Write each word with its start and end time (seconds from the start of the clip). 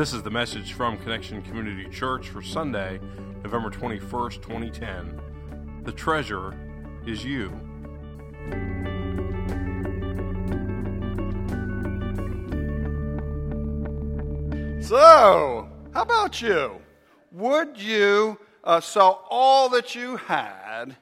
This 0.00 0.14
is 0.14 0.22
the 0.22 0.30
message 0.30 0.72
from 0.72 0.96
Connection 0.96 1.42
Community 1.42 1.86
Church 1.90 2.30
for 2.30 2.40
Sunday, 2.40 2.98
November 3.44 3.68
21st, 3.68 4.40
2010. 4.40 5.82
The 5.84 5.92
treasure 5.92 6.58
is 7.06 7.22
you. 7.22 7.50
So, 14.80 15.68
how 15.92 16.00
about 16.00 16.40
you? 16.40 16.80
Would 17.32 17.78
you 17.78 18.38
uh, 18.64 18.80
sell 18.80 19.26
all 19.28 19.68
that 19.68 19.94
you 19.94 20.16
had, 20.16 20.96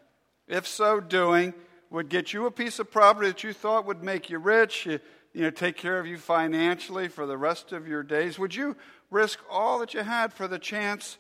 if 0.49 0.67
so 0.67 0.99
doing, 0.99 1.55
would 1.91 2.09
get 2.09 2.33
you 2.33 2.47
a 2.47 2.51
piece 2.51 2.81
of 2.81 2.91
property 2.91 3.29
that 3.29 3.45
you 3.45 3.53
thought 3.53 3.87
would 3.87 4.03
make 4.03 4.29
you 4.29 4.39
rich, 4.41 4.87
you, 4.87 4.99
you 5.39 5.45
know, 5.45 5.51
take 5.51 5.77
care 5.77 6.01
of 6.01 6.07
you 6.09 6.19
financially 6.19 7.07
for 7.07 7.25
the 7.25 7.39
rest 7.39 7.71
of 7.71 7.87
your 7.87 8.03
days? 8.03 8.41
Would 8.41 8.57
you 8.57 8.77
risk 9.09 9.39
all 9.49 9.79
that 9.79 9.95
you 9.95 10.01
had 10.01 10.33
for 10.33 10.49
the 10.49 10.59
chance 10.59 11.17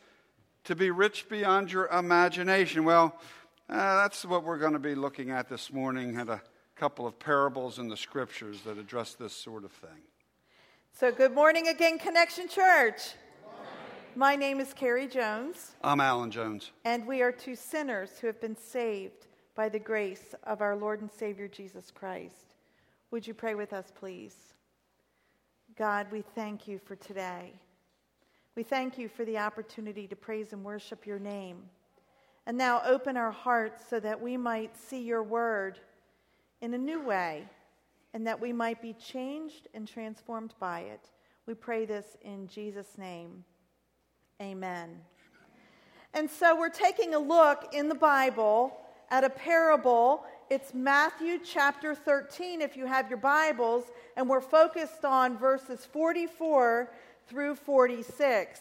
to 0.64 0.74
be 0.74 0.90
rich 0.90 1.28
beyond 1.28 1.70
your 1.70 1.86
imagination? 1.86 2.82
Well, 2.82 3.16
uh, 3.70 4.02
that's 4.02 4.24
what 4.24 4.42
we're 4.42 4.58
going 4.58 4.72
to 4.72 4.80
be 4.80 4.96
looking 4.96 5.30
at 5.30 5.48
this 5.48 5.72
morning 5.72 6.16
at 6.16 6.28
a 6.28 6.42
couple 6.74 7.06
of 7.06 7.20
parables 7.20 7.78
in 7.78 7.86
the 7.86 7.96
scriptures 7.96 8.62
that 8.62 8.76
address 8.76 9.14
this 9.14 9.32
sort 9.32 9.62
of 9.62 9.70
thing. 9.70 10.02
So, 10.94 11.12
good 11.12 11.32
morning 11.32 11.68
again, 11.68 11.96
Connection 11.96 12.48
Church. 12.48 13.12
My 14.16 14.34
name 14.34 14.58
is 14.58 14.74
Carrie 14.74 15.06
Jones, 15.06 15.76
I'm 15.80 16.00
Alan 16.00 16.32
Jones. 16.32 16.72
and 16.84 17.06
we 17.06 17.22
are 17.22 17.30
two 17.30 17.54
sinners 17.54 18.18
who 18.20 18.26
have 18.26 18.40
been 18.40 18.56
saved 18.56 19.28
by 19.54 19.68
the 19.68 19.78
grace 19.78 20.34
of 20.42 20.60
our 20.60 20.74
Lord 20.74 21.02
and 21.02 21.10
Savior 21.12 21.46
Jesus 21.46 21.92
Christ. 21.92 22.47
Would 23.10 23.26
you 23.26 23.34
pray 23.34 23.54
with 23.54 23.72
us, 23.72 23.90
please? 23.94 24.36
God, 25.76 26.08
we 26.10 26.22
thank 26.34 26.68
you 26.68 26.78
for 26.78 26.96
today. 26.96 27.52
We 28.54 28.62
thank 28.62 28.98
you 28.98 29.08
for 29.08 29.24
the 29.24 29.38
opportunity 29.38 30.06
to 30.08 30.16
praise 30.16 30.52
and 30.52 30.64
worship 30.64 31.06
your 31.06 31.18
name. 31.18 31.62
And 32.46 32.58
now 32.58 32.82
open 32.84 33.16
our 33.16 33.30
hearts 33.30 33.84
so 33.88 34.00
that 34.00 34.20
we 34.20 34.36
might 34.36 34.76
see 34.76 35.00
your 35.00 35.22
word 35.22 35.78
in 36.60 36.74
a 36.74 36.78
new 36.78 37.00
way 37.00 37.46
and 38.12 38.26
that 38.26 38.40
we 38.40 38.52
might 38.52 38.82
be 38.82 38.94
changed 38.94 39.68
and 39.74 39.86
transformed 39.86 40.54
by 40.58 40.80
it. 40.80 41.08
We 41.46 41.54
pray 41.54 41.84
this 41.86 42.16
in 42.22 42.46
Jesus' 42.48 42.98
name. 42.98 43.44
Amen. 44.42 45.00
And 46.14 46.28
so 46.30 46.58
we're 46.58 46.68
taking 46.68 47.14
a 47.14 47.18
look 47.18 47.72
in 47.72 47.88
the 47.88 47.94
Bible 47.94 48.76
at 49.10 49.24
a 49.24 49.30
parable. 49.30 50.24
It's 50.50 50.72
Matthew 50.72 51.40
chapter 51.44 51.94
13, 51.94 52.62
if 52.62 52.74
you 52.74 52.86
have 52.86 53.10
your 53.10 53.18
Bibles, 53.18 53.84
and 54.16 54.26
we're 54.26 54.40
focused 54.40 55.04
on 55.04 55.36
verses 55.36 55.84
44 55.84 56.90
through 57.26 57.54
46. 57.56 58.58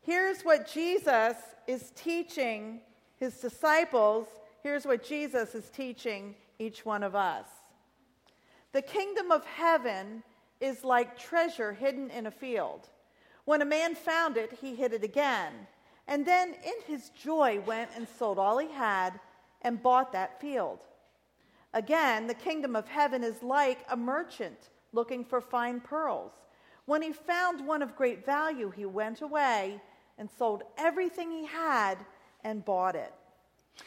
Here's 0.00 0.42
what 0.42 0.70
Jesus 0.70 1.34
is 1.66 1.90
teaching 1.96 2.82
his 3.16 3.34
disciples. 3.40 4.28
Here's 4.62 4.86
what 4.86 5.02
Jesus 5.02 5.56
is 5.56 5.68
teaching 5.70 6.36
each 6.60 6.86
one 6.86 7.02
of 7.02 7.16
us. 7.16 7.48
The 8.70 8.82
kingdom 8.82 9.32
of 9.32 9.44
heaven 9.44 10.22
is 10.60 10.84
like 10.84 11.18
treasure 11.18 11.72
hidden 11.72 12.10
in 12.10 12.26
a 12.26 12.30
field. 12.30 12.88
When 13.44 13.60
a 13.60 13.64
man 13.64 13.96
found 13.96 14.36
it, 14.36 14.56
he 14.60 14.76
hid 14.76 14.92
it 14.92 15.02
again. 15.02 15.52
And 16.06 16.24
then 16.24 16.54
in 16.64 16.74
his 16.86 17.10
joy 17.10 17.58
went 17.66 17.90
and 17.96 18.06
sold 18.06 18.38
all 18.38 18.58
he 18.58 18.70
had 18.70 19.18
and 19.62 19.82
bought 19.82 20.12
that 20.12 20.40
field. 20.40 20.78
Again, 21.72 22.26
the 22.26 22.34
kingdom 22.34 22.74
of 22.74 22.88
heaven 22.88 23.22
is 23.22 23.42
like 23.42 23.84
a 23.90 23.96
merchant 23.96 24.70
looking 24.92 25.24
for 25.24 25.40
fine 25.40 25.80
pearls. 25.80 26.32
When 26.86 27.02
he 27.02 27.12
found 27.12 27.66
one 27.66 27.82
of 27.82 27.94
great 27.94 28.26
value, 28.26 28.70
he 28.70 28.84
went 28.84 29.20
away 29.22 29.80
and 30.18 30.28
sold 30.38 30.64
everything 30.76 31.30
he 31.30 31.46
had 31.46 31.96
and 32.42 32.64
bought 32.64 32.96
it. 32.96 33.12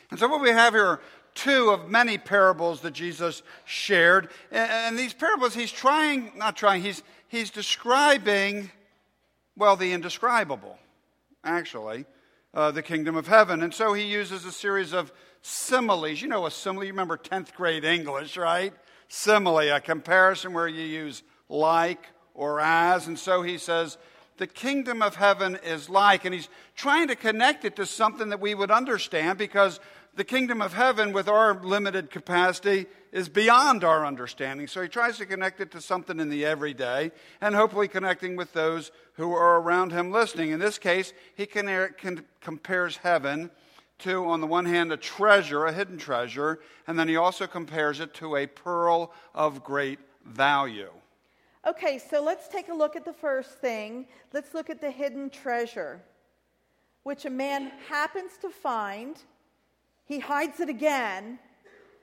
And 0.09 0.19
so, 0.19 0.27
what 0.27 0.41
we 0.41 0.49
have 0.49 0.73
here 0.73 0.85
are 0.85 1.01
two 1.35 1.69
of 1.69 1.89
many 1.89 2.17
parables 2.17 2.81
that 2.81 2.91
Jesus 2.91 3.43
shared. 3.65 4.29
And, 4.51 4.97
these 4.97 5.13
parables, 5.13 5.53
he's 5.53 5.71
trying, 5.71 6.31
not 6.35 6.55
trying, 6.55 6.81
he's, 6.81 7.03
he's 7.27 7.49
describing, 7.49 8.71
well, 9.57 9.75
the 9.75 9.91
indescribable, 9.91 10.77
actually, 11.43 12.05
uh, 12.53 12.71
the 12.71 12.81
kingdom 12.81 13.15
of 13.15 13.27
heaven. 13.27 13.61
And 13.61 13.73
so, 13.73 13.93
he 13.93 14.03
uses 14.03 14.45
a 14.45 14.51
series 14.51 14.93
of 14.93 15.11
similes. 15.43 16.21
You 16.21 16.29
know, 16.29 16.47
a 16.47 16.51
simile, 16.51 16.85
you 16.85 16.91
remember 16.91 17.17
10th 17.17 17.53
grade 17.53 17.83
English, 17.83 18.35
right? 18.37 18.73
Simile, 19.07 19.69
a 19.69 19.79
comparison 19.79 20.53
where 20.53 20.67
you 20.67 20.83
use 20.83 21.21
like 21.47 22.07
or 22.33 22.59
as. 22.59 23.05
And 23.05 23.19
so, 23.19 23.43
he 23.43 23.59
says, 23.59 23.99
the 24.37 24.47
kingdom 24.47 25.03
of 25.03 25.15
heaven 25.15 25.59
is 25.63 25.89
like. 25.89 26.25
And 26.25 26.33
he's 26.33 26.49
trying 26.75 27.09
to 27.09 27.15
connect 27.15 27.65
it 27.65 27.75
to 27.75 27.85
something 27.85 28.29
that 28.29 28.39
we 28.39 28.55
would 28.55 28.71
understand 28.71 29.37
because 29.37 29.79
the 30.15 30.23
kingdom 30.23 30.61
of 30.61 30.73
heaven, 30.73 31.11
with 31.11 31.27
our 31.27 31.59
limited 31.61 32.09
capacity, 32.09 32.85
is 33.11 33.29
beyond 33.29 33.83
our 33.83 34.05
understanding. 34.05 34.67
So 34.67 34.81
he 34.81 34.87
tries 34.87 35.17
to 35.17 35.25
connect 35.25 35.59
it 35.59 35.71
to 35.71 35.81
something 35.81 36.19
in 36.19 36.29
the 36.29 36.45
everyday 36.45 37.11
and 37.41 37.53
hopefully 37.53 37.87
connecting 37.87 38.35
with 38.35 38.53
those 38.53 38.91
who 39.13 39.33
are 39.33 39.59
around 39.59 39.91
him 39.91 40.11
listening. 40.11 40.51
In 40.51 40.59
this 40.59 40.77
case, 40.79 41.13
he 41.35 41.45
can, 41.45 41.93
can, 41.97 42.25
compares 42.41 42.97
heaven 42.97 43.51
to, 43.99 44.25
on 44.25 44.41
the 44.41 44.47
one 44.47 44.65
hand, 44.65 44.91
a 44.91 44.97
treasure, 44.97 45.65
a 45.65 45.73
hidden 45.73 45.97
treasure, 45.97 46.59
and 46.87 46.97
then 46.97 47.07
he 47.07 47.15
also 47.15 47.47
compares 47.47 47.99
it 47.99 48.13
to 48.15 48.35
a 48.35 48.47
pearl 48.47 49.13
of 49.33 49.63
great 49.63 49.99
value. 50.25 50.89
Okay, 51.65 51.97
so 51.97 52.21
let's 52.21 52.49
take 52.49 52.67
a 52.67 52.73
look 52.73 52.95
at 52.95 53.05
the 53.05 53.13
first 53.13 53.59
thing. 53.59 54.05
Let's 54.33 54.53
look 54.53 54.69
at 54.69 54.81
the 54.81 54.91
hidden 54.91 55.29
treasure, 55.29 56.01
which 57.03 57.23
a 57.25 57.29
man 57.29 57.71
happens 57.87 58.33
to 58.41 58.49
find. 58.49 59.15
He 60.05 60.19
hides 60.19 60.59
it 60.59 60.67
again. 60.67 61.39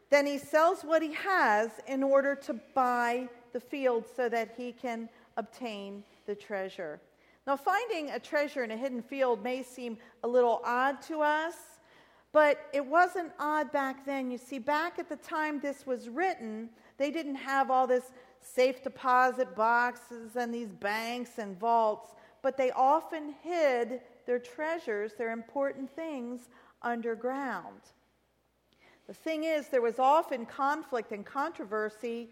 Then 0.09 0.27
he 0.27 0.39
sells 0.39 0.83
what 0.83 1.03
he 1.03 1.12
has 1.12 1.71
in 1.87 2.03
order 2.03 2.34
to 2.37 2.55
buy 2.75 3.28
the 3.53 3.61
field 3.61 4.07
so 4.17 4.28
that 4.31 4.55
he 4.57 4.72
can 4.72 5.09
obtain 5.37 6.05
the 6.27 6.34
treasure. 6.34 7.01
Now, 7.47 7.57
finding 7.57 8.11
a 8.11 8.19
treasure 8.19 8.65
in 8.65 8.71
a 8.71 8.77
hidden 8.77 9.03
field 9.03 9.43
may 9.43 9.62
seem 9.62 9.99
a 10.25 10.28
little 10.28 10.61
odd 10.65 11.03
to 11.03 11.21
us, 11.21 11.55
but 12.32 12.68
it 12.72 12.84
wasn't 12.84 13.32
odd 13.38 13.72
back 13.72 14.06
then. 14.06 14.30
You 14.30 14.38
see, 14.38 14.58
back 14.58 14.98
at 14.98 15.08
the 15.08 15.16
time 15.16 15.60
this 15.60 15.86
was 15.86 16.08
written, 16.08 16.68
they 16.96 17.10
didn't 17.10 17.36
have 17.36 17.70
all 17.70 17.86
this 17.86 18.12
safe 18.41 18.82
deposit 18.82 19.54
boxes 19.54 20.36
and 20.36 20.54
these 20.54 20.72
banks 20.72 21.38
and 21.38 21.58
vaults, 21.58 22.14
but 22.42 22.56
they 22.56 22.70
often 22.70 23.34
hid 23.42 24.00
their 24.26 24.38
treasures, 24.38 25.14
their 25.14 25.32
important 25.32 25.91
things, 25.91 26.48
underground. 26.82 27.80
The 29.06 29.14
thing 29.14 29.44
is, 29.44 29.68
there 29.68 29.82
was 29.82 29.98
often 29.98 30.47
conflict 30.47 31.10
and 31.10 31.26
controversy 31.26 32.30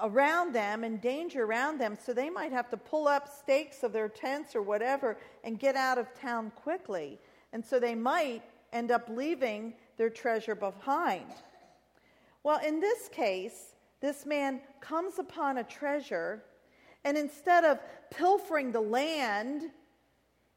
around 0.00 0.54
them 0.54 0.84
and 0.84 1.00
danger 1.00 1.44
around 1.44 1.78
them, 1.78 1.98
so 2.00 2.14
they 2.14 2.30
might 2.30 2.52
have 2.52 2.70
to 2.70 2.76
pull 2.76 3.08
up 3.08 3.28
stakes 3.28 3.82
of 3.82 3.92
their 3.92 4.08
tents 4.08 4.54
or 4.54 4.62
whatever 4.62 5.18
and 5.44 5.58
get 5.58 5.74
out 5.74 5.98
of 5.98 6.14
town 6.14 6.52
quickly. 6.54 7.18
And 7.52 7.64
so 7.64 7.78
they 7.78 7.94
might 7.94 8.42
end 8.72 8.90
up 8.90 9.08
leaving 9.08 9.74
their 9.96 10.10
treasure 10.10 10.54
behind. 10.54 11.26
Well, 12.42 12.60
in 12.64 12.80
this 12.80 13.08
case, 13.08 13.74
this 14.00 14.26
man 14.26 14.60
comes 14.80 15.18
upon 15.18 15.58
a 15.58 15.64
treasure, 15.64 16.42
and 17.04 17.16
instead 17.16 17.64
of 17.64 17.78
pilfering 18.10 18.72
the 18.72 18.80
land, 18.80 19.70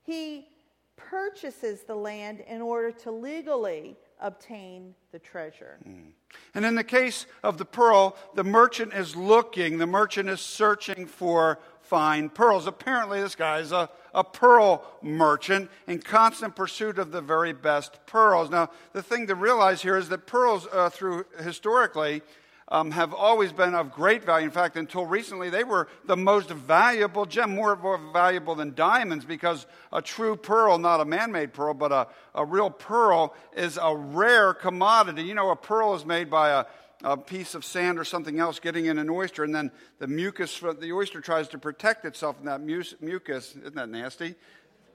he 0.04 0.48
purchases 0.96 1.84
the 1.84 1.96
land 1.96 2.40
in 2.48 2.62
order 2.62 2.92
to 2.92 3.12
legally 3.12 3.98
obtain 4.22 4.96
the 5.12 5.20
treasure. 5.20 5.78
Mm. 5.88 6.12
And 6.54 6.66
in 6.66 6.76
the 6.76 6.84
case 6.84 7.26
of 7.44 7.58
the 7.58 7.66
pearl, 7.66 8.16
the 8.34 8.44
merchant 8.44 8.94
is 8.94 9.16
looking, 9.16 9.78
the 9.78 9.86
merchant 9.86 10.30
is 10.30 10.42
searching 10.42 11.06
for 11.06 11.60
fine 11.82 12.30
pearls. 12.30 12.66
Apparently, 12.66 13.22
this 13.22 13.36
guy 13.36 13.60
is 13.60 13.72
a, 13.72 13.90
a 14.16 14.24
pearl 14.24 14.84
merchant 15.04 15.70
in 15.88 16.00
constant 16.00 16.56
pursuit 16.56 16.98
of 16.98 17.12
the 17.12 17.22
very 17.22 17.54
best 17.54 18.00
pearls. 18.08 18.50
Now, 18.50 18.72
the 18.94 19.04
thing 19.04 19.28
to 19.28 19.36
realize 19.36 19.84
here 19.84 19.98
is 19.98 20.10
that 20.10 20.26
pearls, 20.26 20.68
uh, 20.72 20.90
through 20.90 21.26
historically, 21.44 22.24
um, 22.70 22.90
have 22.92 23.14
always 23.14 23.52
been 23.52 23.76
of 23.76 23.92
great 23.92 24.24
value. 24.24 24.46
In 24.46 24.52
fact, 24.52 24.76
until 24.76 25.06
recently, 25.06 25.52
they 25.52 25.64
were 25.64 25.88
the 26.06 26.18
most 26.18 26.50
valuable 26.50 27.26
gem, 27.26 27.54
more, 27.54 27.76
more 27.76 28.00
valuable 28.12 28.56
than 28.56 28.74
diamonds, 28.74 29.24
because 29.26 29.68
a 29.94 30.02
true 30.02 30.36
pearl, 30.36 30.80
not 30.80 31.00
a 31.00 31.06
man 31.06 31.32
made 31.32 31.54
pearl, 31.54 31.76
but 31.76 31.92
a, 31.92 32.08
a 32.34 32.44
real 32.44 32.72
pearl, 32.72 33.36
is 33.56 33.78
a 33.80 33.96
rare 33.96 34.54
commodity. 34.54 35.24
You 35.24 35.36
know, 35.36 35.52
a 35.52 35.56
pearl 35.56 35.94
is 35.94 36.06
made 36.06 36.30
by 36.30 36.50
a, 36.50 36.66
a 37.06 37.16
piece 37.16 37.54
of 37.54 37.64
sand 37.64 38.00
or 38.00 38.04
something 38.04 38.40
else 38.40 38.60
getting 38.60 38.88
in 38.88 38.98
an 38.98 39.10
oyster, 39.10 39.44
and 39.44 39.54
then 39.54 39.72
the 40.00 40.08
mucus, 40.08 40.60
the 40.60 40.92
oyster 40.92 41.22
tries 41.22 41.48
to 41.50 41.60
protect 41.60 42.04
itself, 42.04 42.38
and 42.40 42.48
that 42.48 42.62
mucus, 42.62 43.56
isn't 43.56 43.76
that 43.76 43.90
nasty? 43.90 44.34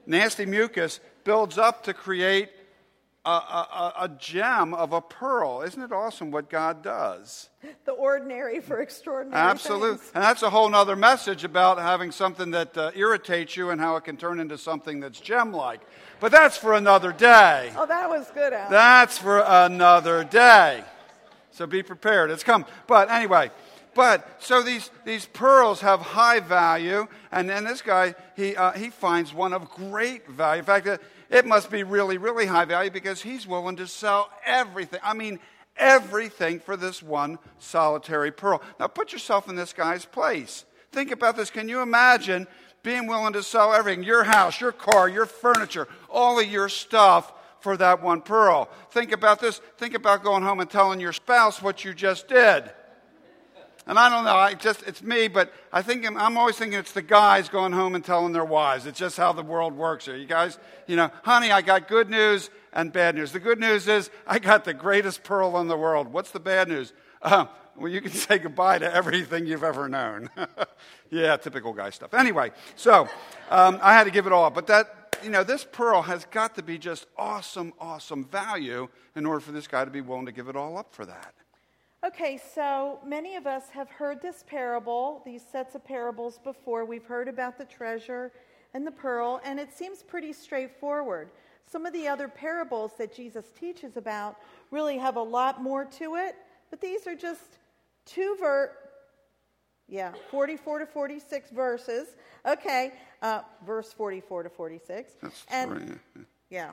Nasty 0.05 0.45
mucus 0.45 0.99
builds 1.23 1.57
up 1.57 1.83
to 1.85 1.93
create 1.93 2.49
a, 3.23 3.29
a, 3.29 3.93
a, 4.01 4.09
gem 4.09 4.73
of 4.73 4.93
a 4.93 4.99
pearl. 4.99 5.61
Isn't 5.61 5.81
it 5.81 5.91
awesome 5.91 6.31
what 6.31 6.49
God 6.49 6.83
does? 6.83 7.49
The 7.85 7.91
ordinary 7.91 8.59
for 8.59 8.81
extraordinary. 8.81 9.41
Absolutely. 9.41 9.97
Things. 9.97 10.11
And 10.15 10.23
that's 10.23 10.43
a 10.43 10.49
whole 10.49 10.73
other 10.73 10.95
message 10.95 11.43
about 11.43 11.77
having 11.77 12.11
something 12.11 12.51
that 12.51 12.77
uh, 12.77 12.91
irritates 12.95 13.55
you 13.55 13.69
and 13.69 13.79
how 13.79 13.95
it 13.95 14.03
can 14.03 14.17
turn 14.17 14.39
into 14.39 14.57
something 14.57 14.99
that's 14.99 15.19
gem 15.19 15.51
like. 15.51 15.81
But 16.19 16.31
that's 16.31 16.57
for 16.57 16.73
another 16.73 17.11
day. 17.11 17.71
Oh, 17.75 17.85
that 17.85 18.09
was 18.09 18.29
good, 18.31 18.53
Al. 18.53 18.69
That's 18.69 19.17
for 19.17 19.43
another 19.45 20.23
day. 20.23 20.83
So 21.61 21.67
be 21.67 21.83
prepared. 21.83 22.31
It's 22.31 22.43
come. 22.43 22.65
But 22.87 23.11
anyway, 23.11 23.51
but 23.93 24.41
so 24.41 24.63
these, 24.63 24.89
these 25.05 25.27
pearls 25.27 25.81
have 25.81 25.99
high 25.99 26.39
value, 26.39 27.07
and 27.31 27.47
then 27.47 27.65
this 27.65 27.83
guy, 27.83 28.15
he, 28.35 28.55
uh, 28.55 28.71
he 28.71 28.89
finds 28.89 29.31
one 29.31 29.53
of 29.53 29.69
great 29.69 30.27
value. 30.27 30.61
In 30.61 30.65
fact, 30.65 30.87
it 31.29 31.45
must 31.45 31.69
be 31.69 31.83
really, 31.83 32.17
really 32.17 32.47
high 32.47 32.65
value 32.65 32.89
because 32.89 33.21
he's 33.21 33.45
willing 33.45 33.75
to 33.75 33.85
sell 33.85 34.31
everything. 34.43 34.99
I 35.03 35.13
mean, 35.13 35.37
everything 35.77 36.59
for 36.59 36.75
this 36.75 37.03
one 37.03 37.37
solitary 37.59 38.31
pearl. 38.31 38.63
Now, 38.79 38.87
put 38.87 39.13
yourself 39.13 39.47
in 39.47 39.55
this 39.55 39.71
guy's 39.71 40.05
place. 40.05 40.65
Think 40.91 41.11
about 41.11 41.37
this. 41.37 41.51
Can 41.51 41.69
you 41.69 41.81
imagine 41.81 42.47
being 42.81 43.05
willing 43.05 43.33
to 43.33 43.43
sell 43.43 43.71
everything 43.71 44.03
your 44.03 44.23
house, 44.23 44.59
your 44.59 44.71
car, 44.71 45.07
your 45.07 45.27
furniture, 45.27 45.87
all 46.09 46.39
of 46.39 46.47
your 46.47 46.69
stuff 46.69 47.31
for 47.61 47.77
that 47.77 48.03
one 48.03 48.21
pearl? 48.21 48.69
Think 48.91 49.11
about 49.11 49.39
this. 49.39 49.59
Think 49.77 49.93
about 49.93 50.23
going 50.23 50.43
home 50.43 50.59
and 50.59 50.69
telling 50.69 50.99
your 50.99 51.13
spouse 51.13 51.61
what 51.61 51.85
you 51.85 51.93
just 51.93 52.27
did. 52.27 52.71
And 53.87 53.97
I 53.97 54.09
don't 54.09 54.23
know, 54.23 54.35
I 54.35 54.53
just, 54.53 54.83
it's 54.83 55.01
me, 55.01 55.27
but 55.27 55.51
I 55.73 55.81
think 55.81 56.05
I'm, 56.05 56.15
I'm, 56.15 56.37
always 56.37 56.55
thinking 56.55 56.77
it's 56.77 56.91
the 56.91 57.01
guys 57.01 57.49
going 57.49 57.71
home 57.71 57.95
and 57.95 58.05
telling 58.05 58.31
their 58.31 58.45
wives. 58.45 58.85
It's 58.85 58.99
just 58.99 59.17
how 59.17 59.33
the 59.33 59.41
world 59.41 59.75
works 59.75 60.05
here. 60.05 60.15
You 60.15 60.27
guys, 60.27 60.59
you 60.85 60.95
know, 60.95 61.09
honey, 61.23 61.51
I 61.51 61.61
got 61.61 61.87
good 61.87 62.07
news 62.07 62.51
and 62.73 62.93
bad 62.93 63.15
news. 63.15 63.31
The 63.31 63.39
good 63.39 63.59
news 63.59 63.87
is 63.87 64.11
I 64.27 64.37
got 64.37 64.65
the 64.65 64.73
greatest 64.73 65.23
pearl 65.23 65.59
in 65.59 65.67
the 65.67 65.77
world. 65.77 66.13
What's 66.13 66.31
the 66.31 66.39
bad 66.39 66.67
news? 66.67 66.93
Uh, 67.23 67.45
well, 67.75 67.91
you 67.91 68.01
can 68.01 68.11
say 68.11 68.39
goodbye 68.39 68.79
to 68.79 68.91
everything 68.91 69.45
you've 69.45 69.63
ever 69.63 69.87
known. 69.87 70.27
yeah, 71.11 71.37
typical 71.37 71.71
guy 71.71 71.91
stuff. 71.91 72.15
Anyway, 72.15 72.49
so 72.75 73.07
um, 73.51 73.77
I 73.79 73.93
had 73.93 74.05
to 74.05 74.09
give 74.11 74.25
it 74.25 74.33
all 74.33 74.45
up. 74.45 74.55
But 74.55 74.65
that, 74.65 75.00
you 75.23 75.29
know, 75.29 75.43
this 75.43 75.63
pearl 75.63 76.01
has 76.03 76.25
got 76.25 76.55
to 76.55 76.63
be 76.63 76.77
just 76.77 77.07
awesome, 77.17 77.73
awesome 77.79 78.25
value 78.25 78.87
in 79.15 79.25
order 79.25 79.39
for 79.39 79.51
this 79.51 79.67
guy 79.67 79.85
to 79.85 79.91
be 79.91 80.01
willing 80.01 80.25
to 80.25 80.31
give 80.31 80.47
it 80.47 80.55
all 80.55 80.77
up 80.77 80.93
for 80.93 81.05
that. 81.05 81.33
Okay, 82.05 82.41
so 82.55 82.99
many 83.05 83.35
of 83.35 83.45
us 83.45 83.69
have 83.69 83.89
heard 83.89 84.21
this 84.21 84.43
parable, 84.47 85.21
these 85.23 85.43
sets 85.51 85.75
of 85.75 85.85
parables 85.85 86.39
before. 86.43 86.83
We've 86.83 87.05
heard 87.05 87.27
about 87.27 87.57
the 87.57 87.65
treasure 87.65 88.31
and 88.73 88.87
the 88.87 88.91
pearl, 88.91 89.39
and 89.43 89.59
it 89.59 89.71
seems 89.71 90.01
pretty 90.01 90.33
straightforward. 90.33 91.29
Some 91.69 91.85
of 91.85 91.93
the 91.93 92.07
other 92.07 92.27
parables 92.27 92.93
that 92.97 93.13
Jesus 93.15 93.45
teaches 93.57 93.97
about 93.97 94.37
really 94.71 94.97
have 94.97 95.15
a 95.15 95.21
lot 95.21 95.61
more 95.61 95.85
to 95.85 96.15
it, 96.15 96.35
but 96.69 96.81
these 96.81 97.05
are 97.05 97.15
just 97.15 97.59
two 98.05 98.35
ver 98.39 98.71
yeah 99.91 100.13
44 100.31 100.79
to 100.79 100.85
46 100.87 101.51
verses 101.51 102.07
okay 102.47 102.91
uh, 103.21 103.41
verse 103.63 103.93
44 103.93 104.43
to 104.43 104.49
46 104.49 105.11
that's 105.21 105.45
and 105.51 105.69
three. 105.69 106.23
yeah 106.49 106.71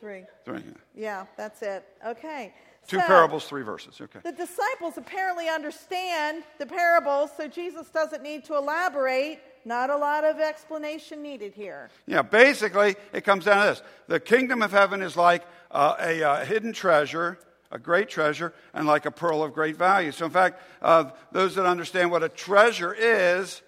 three 0.00 0.24
three 0.44 0.62
yeah 0.96 1.26
that's 1.36 1.62
it 1.62 1.86
okay 2.04 2.52
Two 2.86 3.00
so, 3.00 3.06
parables, 3.06 3.46
three 3.46 3.62
verses. 3.62 4.00
Okay. 4.00 4.20
The 4.22 4.30
disciples 4.30 4.96
apparently 4.96 5.48
understand 5.48 6.44
the 6.58 6.66
parables, 6.66 7.30
so 7.36 7.48
Jesus 7.48 7.88
doesn't 7.88 8.22
need 8.22 8.44
to 8.44 8.56
elaborate. 8.56 9.40
Not 9.64 9.90
a 9.90 9.96
lot 9.96 10.22
of 10.22 10.38
explanation 10.38 11.20
needed 11.20 11.52
here. 11.52 11.90
Yeah, 12.06 12.22
basically, 12.22 12.94
it 13.12 13.24
comes 13.24 13.46
down 13.46 13.62
to 13.62 13.70
this 13.70 13.82
the 14.06 14.20
kingdom 14.20 14.62
of 14.62 14.70
heaven 14.70 15.02
is 15.02 15.16
like 15.16 15.42
uh, 15.72 15.96
a 15.98 16.22
uh, 16.22 16.44
hidden 16.44 16.72
treasure, 16.72 17.38
a 17.70 17.78
great 17.78 18.08
treasure, 18.08 18.52
and 18.72 18.86
like 18.86 19.06
a 19.06 19.10
pearl 19.10 19.42
of 19.42 19.52
great 19.52 19.76
value. 19.76 20.12
So, 20.12 20.24
in 20.24 20.30
fact, 20.30 20.60
uh, 20.82 21.10
those 21.32 21.54
that 21.56 21.66
understand 21.66 22.10
what 22.10 22.22
a 22.22 22.28
treasure 22.28 22.94
is, 22.94 23.62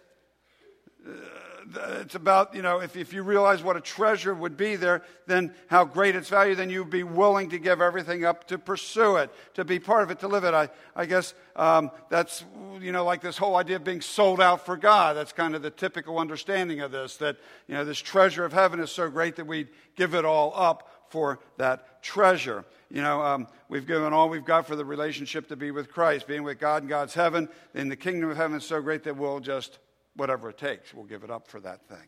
it's 2.00 2.14
about, 2.14 2.54
you 2.54 2.62
know, 2.62 2.80
if, 2.80 2.96
if 2.96 3.12
you 3.12 3.22
realize 3.22 3.62
what 3.62 3.76
a 3.76 3.80
treasure 3.80 4.32
would 4.32 4.56
be 4.56 4.76
there, 4.76 5.02
then 5.26 5.54
how 5.66 5.84
great 5.84 6.16
its 6.16 6.30
value, 6.30 6.54
then 6.54 6.70
you'd 6.70 6.88
be 6.88 7.02
willing 7.02 7.50
to 7.50 7.58
give 7.58 7.82
everything 7.82 8.24
up 8.24 8.46
to 8.48 8.58
pursue 8.58 9.16
it, 9.16 9.30
to 9.52 9.66
be 9.66 9.78
part 9.78 10.02
of 10.02 10.10
it, 10.10 10.20
to 10.20 10.28
live 10.28 10.44
it. 10.44 10.54
I, 10.54 10.70
I 10.96 11.04
guess 11.04 11.34
um, 11.56 11.90
that's, 12.08 12.42
you 12.80 12.90
know, 12.90 13.04
like 13.04 13.20
this 13.20 13.36
whole 13.36 13.56
idea 13.56 13.76
of 13.76 13.84
being 13.84 14.00
sold 14.00 14.40
out 14.40 14.64
for 14.64 14.78
God. 14.78 15.14
That's 15.14 15.32
kind 15.32 15.54
of 15.54 15.60
the 15.60 15.70
typical 15.70 16.18
understanding 16.18 16.80
of 16.80 16.90
this, 16.90 17.18
that, 17.18 17.36
you 17.66 17.74
know, 17.74 17.84
this 17.84 17.98
treasure 17.98 18.46
of 18.46 18.52
heaven 18.54 18.80
is 18.80 18.90
so 18.90 19.10
great 19.10 19.36
that 19.36 19.46
we'd 19.46 19.68
give 19.94 20.14
it 20.14 20.24
all 20.24 20.54
up 20.56 20.88
for 21.10 21.40
that 21.56 22.02
treasure. 22.02 22.64
You 22.90 23.02
know, 23.02 23.22
um, 23.22 23.48
we've 23.68 23.86
given 23.86 24.12
all 24.12 24.28
we've 24.28 24.44
got 24.44 24.66
for 24.66 24.76
the 24.76 24.84
relationship 24.84 25.48
to 25.48 25.56
be 25.56 25.70
with 25.70 25.90
Christ, 25.90 26.26
being 26.26 26.42
with 26.42 26.58
God 26.58 26.82
in 26.82 26.88
God's 26.88 27.14
heaven. 27.14 27.48
In 27.74 27.88
the 27.88 27.96
kingdom 27.96 28.30
of 28.30 28.36
heaven 28.36 28.56
is 28.56 28.64
so 28.64 28.80
great 28.80 29.02
that 29.04 29.16
we'll 29.16 29.40
just 29.40 29.78
whatever 30.18 30.50
it 30.50 30.58
takes, 30.58 30.92
we'll 30.92 31.04
give 31.04 31.22
it 31.22 31.30
up 31.30 31.46
for 31.46 31.60
that 31.60 31.88
thing. 31.88 32.06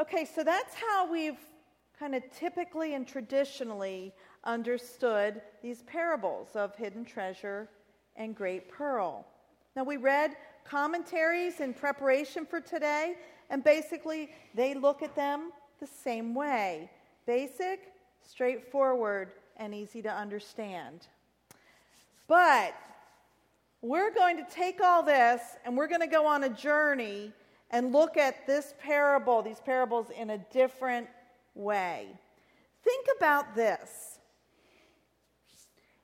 Okay, 0.00 0.24
so 0.24 0.42
that's 0.42 0.74
how 0.74 1.10
we've 1.10 1.38
kind 1.98 2.14
of 2.14 2.22
typically 2.36 2.94
and 2.94 3.06
traditionally 3.06 4.12
understood 4.44 5.40
these 5.62 5.82
parables 5.82 6.48
of 6.54 6.74
hidden 6.74 7.04
treasure 7.04 7.68
and 8.16 8.34
great 8.34 8.68
pearl. 8.68 9.24
Now, 9.76 9.84
we 9.84 9.96
read 9.96 10.36
commentaries 10.64 11.60
in 11.60 11.72
preparation 11.72 12.44
for 12.44 12.60
today, 12.60 13.14
and 13.48 13.62
basically 13.62 14.30
they 14.54 14.74
look 14.74 15.02
at 15.02 15.14
them 15.14 15.52
the 15.80 15.86
same 15.86 16.34
way 16.34 16.90
basic, 17.24 17.91
straightforward, 18.28 19.32
and 19.56 19.74
easy 19.74 20.02
to 20.02 20.12
understand. 20.12 21.06
But 22.28 22.74
we're 23.82 24.12
going 24.12 24.36
to 24.36 24.46
take 24.50 24.80
all 24.80 25.02
this 25.02 25.40
and 25.64 25.76
we're 25.76 25.88
going 25.88 26.00
to 26.00 26.06
go 26.06 26.26
on 26.26 26.44
a 26.44 26.48
journey 26.48 27.32
and 27.70 27.92
look 27.92 28.16
at 28.16 28.46
this 28.46 28.74
parable, 28.80 29.42
these 29.42 29.60
parables, 29.60 30.06
in 30.16 30.30
a 30.30 30.38
different 30.38 31.08
way. 31.54 32.08
Think 32.84 33.06
about 33.16 33.54
this. 33.54 34.18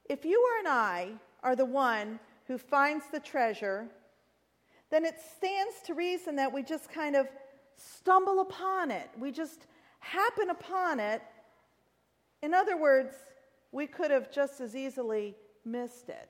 If 0.09 0.25
you 0.25 0.45
and 0.59 0.69
I 0.69 1.13
are 1.43 1.55
the 1.55 1.67
one 1.67 2.19
who 2.47 2.57
finds 2.57 3.05
the 3.13 3.21
treasure, 3.21 3.87
then 4.91 5.05
it 5.05 5.17
stands 5.37 5.75
to 5.87 5.95
reason 5.95 6.37
that 6.37 6.53
we 6.53 6.63
just 6.63 6.91
kind 6.91 7.15
of 7.15 7.29
stumble 7.77 8.41
upon 8.41 8.91
it. 8.91 9.11
We 9.19 9.31
just 9.31 9.67
happen 10.01 10.51
upon 10.51 11.01
it. 11.01 11.23
In 12.43 12.55
other 12.55 12.77
words, 12.77 13.15
we 13.73 13.87
could 13.87 14.11
have 14.11 14.31
just 14.33 14.61
as 14.61 14.75
easily 14.75 15.35
missed 15.65 16.09
it. 16.09 16.29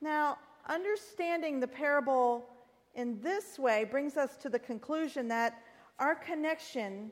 Now, 0.00 0.38
understanding 0.68 1.60
the 1.60 1.68
parable 1.68 2.46
in 2.94 3.20
this 3.20 3.58
way 3.58 3.84
brings 3.84 4.16
us 4.16 4.36
to 4.38 4.48
the 4.48 4.58
conclusion 4.58 5.28
that 5.28 5.62
our 5.98 6.14
connection 6.14 7.10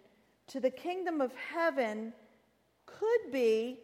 to 0.48 0.60
the 0.60 0.70
kingdom 0.70 1.20
of 1.20 1.32
heaven 1.34 2.12
could 2.86 3.32
be 3.32 3.80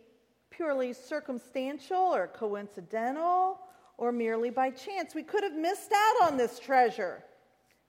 purely 0.50 0.92
circumstantial 0.92 1.96
or 1.96 2.26
coincidental 2.28 3.58
or 3.96 4.12
merely 4.12 4.50
by 4.50 4.70
chance. 4.70 5.14
We 5.14 5.22
could 5.22 5.42
have 5.42 5.54
missed 5.54 5.92
out 5.92 6.30
on 6.30 6.36
this 6.36 6.58
treasure, 6.58 7.24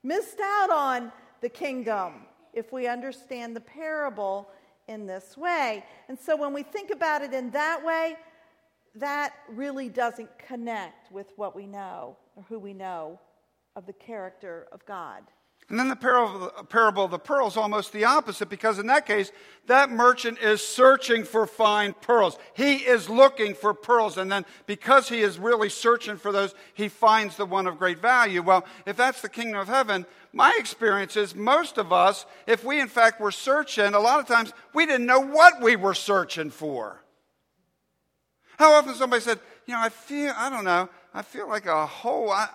missed 0.02 0.40
out 0.42 0.70
on 0.70 1.12
the 1.40 1.48
kingdom 1.48 2.26
if 2.52 2.72
we 2.72 2.86
understand 2.86 3.54
the 3.54 3.60
parable 3.60 4.48
in 4.90 5.06
this 5.06 5.36
way. 5.36 5.84
And 6.08 6.18
so 6.18 6.36
when 6.36 6.52
we 6.52 6.62
think 6.62 6.90
about 6.90 7.22
it 7.22 7.32
in 7.32 7.50
that 7.52 7.82
way, 7.82 8.16
that 8.96 9.34
really 9.48 9.88
doesn't 9.88 10.28
connect 10.38 11.12
with 11.12 11.32
what 11.36 11.54
we 11.54 11.66
know 11.66 12.16
or 12.34 12.42
who 12.48 12.58
we 12.58 12.74
know 12.74 13.18
of 13.76 13.86
the 13.86 13.92
character 13.92 14.66
of 14.72 14.84
God. 14.84 15.22
And 15.70 15.78
then 15.78 15.88
the 15.88 15.94
parable 16.68 17.04
of 17.04 17.12
the 17.12 17.18
pearl 17.18 17.46
is 17.46 17.56
almost 17.56 17.92
the 17.92 18.04
opposite 18.04 18.48
because 18.48 18.80
in 18.80 18.88
that 18.88 19.06
case, 19.06 19.30
that 19.68 19.88
merchant 19.88 20.40
is 20.40 20.60
searching 20.60 21.22
for 21.22 21.46
fine 21.46 21.92
pearls. 21.92 22.36
He 22.54 22.78
is 22.78 23.08
looking 23.08 23.54
for 23.54 23.72
pearls. 23.72 24.18
And 24.18 24.30
then 24.30 24.44
because 24.66 25.08
he 25.08 25.20
is 25.20 25.38
really 25.38 25.68
searching 25.68 26.16
for 26.16 26.32
those, 26.32 26.56
he 26.74 26.88
finds 26.88 27.36
the 27.36 27.46
one 27.46 27.68
of 27.68 27.78
great 27.78 27.98
value. 27.98 28.42
Well, 28.42 28.66
if 28.84 28.96
that's 28.96 29.22
the 29.22 29.28
kingdom 29.28 29.60
of 29.60 29.68
heaven, 29.68 30.06
my 30.32 30.52
experience 30.58 31.16
is 31.16 31.36
most 31.36 31.78
of 31.78 31.92
us, 31.92 32.26
if 32.48 32.64
we 32.64 32.80
in 32.80 32.88
fact 32.88 33.20
were 33.20 33.30
searching, 33.30 33.94
a 33.94 34.00
lot 34.00 34.18
of 34.18 34.26
times 34.26 34.52
we 34.74 34.86
didn't 34.86 35.06
know 35.06 35.20
what 35.20 35.62
we 35.62 35.76
were 35.76 35.94
searching 35.94 36.50
for. 36.50 37.00
How 38.58 38.72
often 38.72 38.94
somebody 38.94 39.22
said, 39.22 39.38
you 39.66 39.74
know, 39.74 39.80
I 39.80 39.88
feel, 39.88 40.34
I 40.36 40.50
don't 40.50 40.64
know, 40.64 40.88
I 41.14 41.22
feel 41.22 41.48
like 41.48 41.66
a 41.66 41.86
hole. 41.86 42.32
I, 42.32 42.48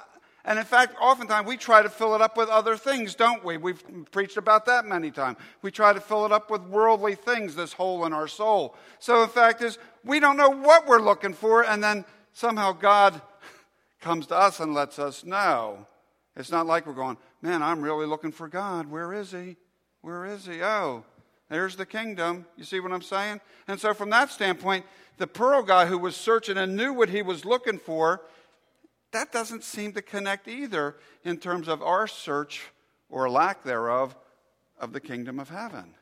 and 0.46 0.60
in 0.60 0.66
fact, 0.66 0.96
oftentimes 1.02 1.48
we 1.48 1.58
try 1.58 1.82
to 1.82 1.90
fill 1.90 2.14
it 2.14 2.22
up 2.22 2.38
with 2.38 2.50
other 2.50 2.78
things, 2.78 3.16
don't 3.16 3.44
we? 3.44 3.58
We've 3.58 3.84
preached 4.12 4.38
about 4.38 4.68
that 4.68 4.86
many 4.86 5.10
times. 5.10 5.38
We 5.64 5.72
try 5.72 5.92
to 5.92 6.00
fill 6.00 6.26
it 6.26 6.32
up 6.32 6.52
with 6.52 6.62
worldly 6.64 7.16
things, 7.16 7.56
this 7.56 7.74
hole 7.74 8.06
in 8.06 8.14
our 8.14 8.28
soul. 8.28 8.76
So, 9.00 9.24
in 9.24 9.30
fact, 9.30 9.64
is 9.64 9.80
we 10.04 10.20
don't 10.20 10.38
know 10.38 10.50
what 10.50 10.86
we're 10.86 11.02
looking 11.02 11.34
for, 11.34 11.66
and 11.66 11.84
then 11.84 12.06
somehow 12.32 12.74
God 12.74 13.20
comes 14.02 14.28
to 14.28 14.36
us 14.36 14.60
and 14.60 14.76
lets 14.76 15.00
us 15.00 15.26
know. 15.26 15.88
It's 16.36 16.52
not 16.52 16.68
like 16.68 16.86
we're 16.86 16.94
going, 16.94 17.18
man, 17.42 17.64
I'm 17.64 17.82
really 17.82 18.06
looking 18.06 18.32
for 18.32 18.48
God. 18.48 18.92
Where 18.92 19.14
is 19.14 19.32
He? 19.32 19.58
Where 20.02 20.26
is 20.26 20.46
He? 20.46 20.62
Oh, 20.62 21.04
There's 21.50 21.76
the 21.76 21.88
kingdom. 21.88 22.46
You 22.56 22.66
see 22.66 22.80
what 22.80 22.92
I'm 22.92 23.02
saying? 23.02 23.42
And 23.68 23.80
so, 23.80 23.96
from 23.96 24.12
that 24.12 24.30
standpoint, 24.30 24.86
the 25.18 25.28
pearl 25.28 25.64
guy 25.64 25.88
who 25.88 25.98
was 25.98 26.16
searching 26.16 26.58
and 26.58 26.76
knew 26.76 26.94
what 26.94 27.10
he 27.10 27.22
was 27.22 27.46
looking 27.46 27.80
for, 27.80 28.22
that 29.16 29.32
doesn't 29.32 29.64
seem 29.64 29.94
to 29.94 30.02
connect 30.02 30.48
either 30.48 30.98
in 31.24 31.38
terms 31.38 31.68
of 31.68 31.82
our 31.82 32.06
search 32.06 32.64
or 33.10 33.30
lack 33.30 33.64
thereof 33.64 34.16
of 34.80 34.92
the 34.92 35.00
kingdom 35.00 35.40
of 35.40 35.50
heaven. 35.50 35.96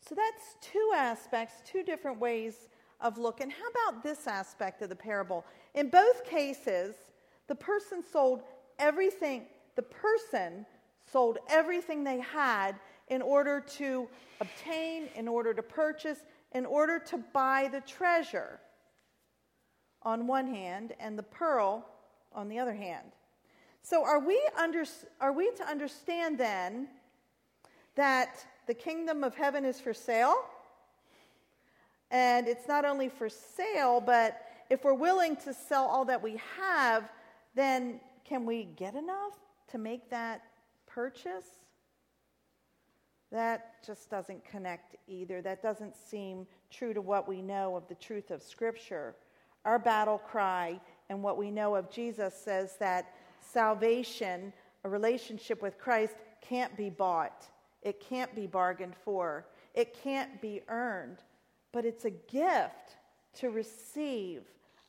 So 0.00 0.14
that's 0.14 0.56
two 0.60 0.92
aspects, 0.96 1.62
two 1.64 1.82
different 1.82 2.18
ways 2.18 2.68
of 3.00 3.18
looking. 3.18 3.50
How 3.50 3.90
about 3.90 4.02
this 4.02 4.26
aspect 4.26 4.82
of 4.82 4.88
the 4.88 4.96
parable? 4.96 5.44
In 5.74 5.88
both 5.90 6.24
cases, 6.24 6.94
the 7.46 7.54
person 7.54 8.02
sold 8.02 8.42
everything, 8.78 9.46
the 9.76 9.82
person 9.82 10.66
sold 11.10 11.38
everything 11.48 12.02
they 12.02 12.20
had 12.20 12.72
in 13.08 13.22
order 13.22 13.60
to 13.60 14.08
obtain, 14.40 15.08
in 15.14 15.28
order 15.28 15.54
to 15.54 15.62
purchase, 15.62 16.18
in 16.52 16.66
order 16.66 16.98
to 16.98 17.18
buy 17.32 17.68
the 17.70 17.80
treasure 17.82 18.58
on 20.02 20.26
one 20.26 20.46
hand, 20.46 20.94
and 20.98 21.18
the 21.18 21.22
pearl 21.22 21.86
on 22.34 22.48
the 22.48 22.58
other 22.58 22.74
hand. 22.74 23.12
So, 23.82 24.04
are 24.04 24.18
we, 24.18 24.40
under, 24.58 24.84
are 25.20 25.32
we 25.32 25.50
to 25.52 25.64
understand 25.64 26.38
then 26.38 26.88
that 27.96 28.44
the 28.66 28.74
kingdom 28.74 29.22
of 29.22 29.34
heaven 29.34 29.64
is 29.64 29.80
for 29.80 29.92
sale? 29.92 30.36
And 32.10 32.48
it's 32.48 32.66
not 32.66 32.84
only 32.84 33.08
for 33.08 33.28
sale, 33.28 34.00
but 34.00 34.40
if 34.70 34.84
we're 34.84 34.94
willing 34.94 35.36
to 35.36 35.52
sell 35.52 35.84
all 35.84 36.04
that 36.06 36.22
we 36.22 36.40
have, 36.58 37.10
then 37.54 38.00
can 38.24 38.46
we 38.46 38.64
get 38.64 38.94
enough 38.94 39.34
to 39.68 39.78
make 39.78 40.08
that 40.10 40.42
purchase? 40.86 41.46
That 43.30 43.84
just 43.84 44.10
doesn't 44.10 44.44
connect 44.44 44.96
either. 45.08 45.42
That 45.42 45.62
doesn't 45.62 45.96
seem 45.96 46.46
true 46.70 46.94
to 46.94 47.00
what 47.00 47.28
we 47.28 47.42
know 47.42 47.76
of 47.76 47.86
the 47.88 47.94
truth 47.96 48.30
of 48.30 48.42
Scripture. 48.42 49.14
Our 49.64 49.78
battle 49.78 50.18
cry 50.18 50.80
and 51.08 51.22
what 51.22 51.36
we 51.36 51.50
know 51.50 51.74
of 51.74 51.90
Jesus 51.90 52.34
says 52.34 52.76
that 52.78 53.14
salvation, 53.40 54.52
a 54.84 54.88
relationship 54.88 55.62
with 55.62 55.78
Christ, 55.78 56.14
can't 56.40 56.76
be 56.76 56.90
bought, 56.90 57.46
it 57.82 58.00
can't 58.00 58.34
be 58.34 58.46
bargained 58.46 58.96
for, 59.04 59.46
it 59.74 59.96
can't 60.02 60.40
be 60.40 60.62
earned, 60.68 61.18
but 61.72 61.84
it's 61.84 62.04
a 62.04 62.10
gift 62.10 62.96
to 63.34 63.50
receive, 63.50 64.42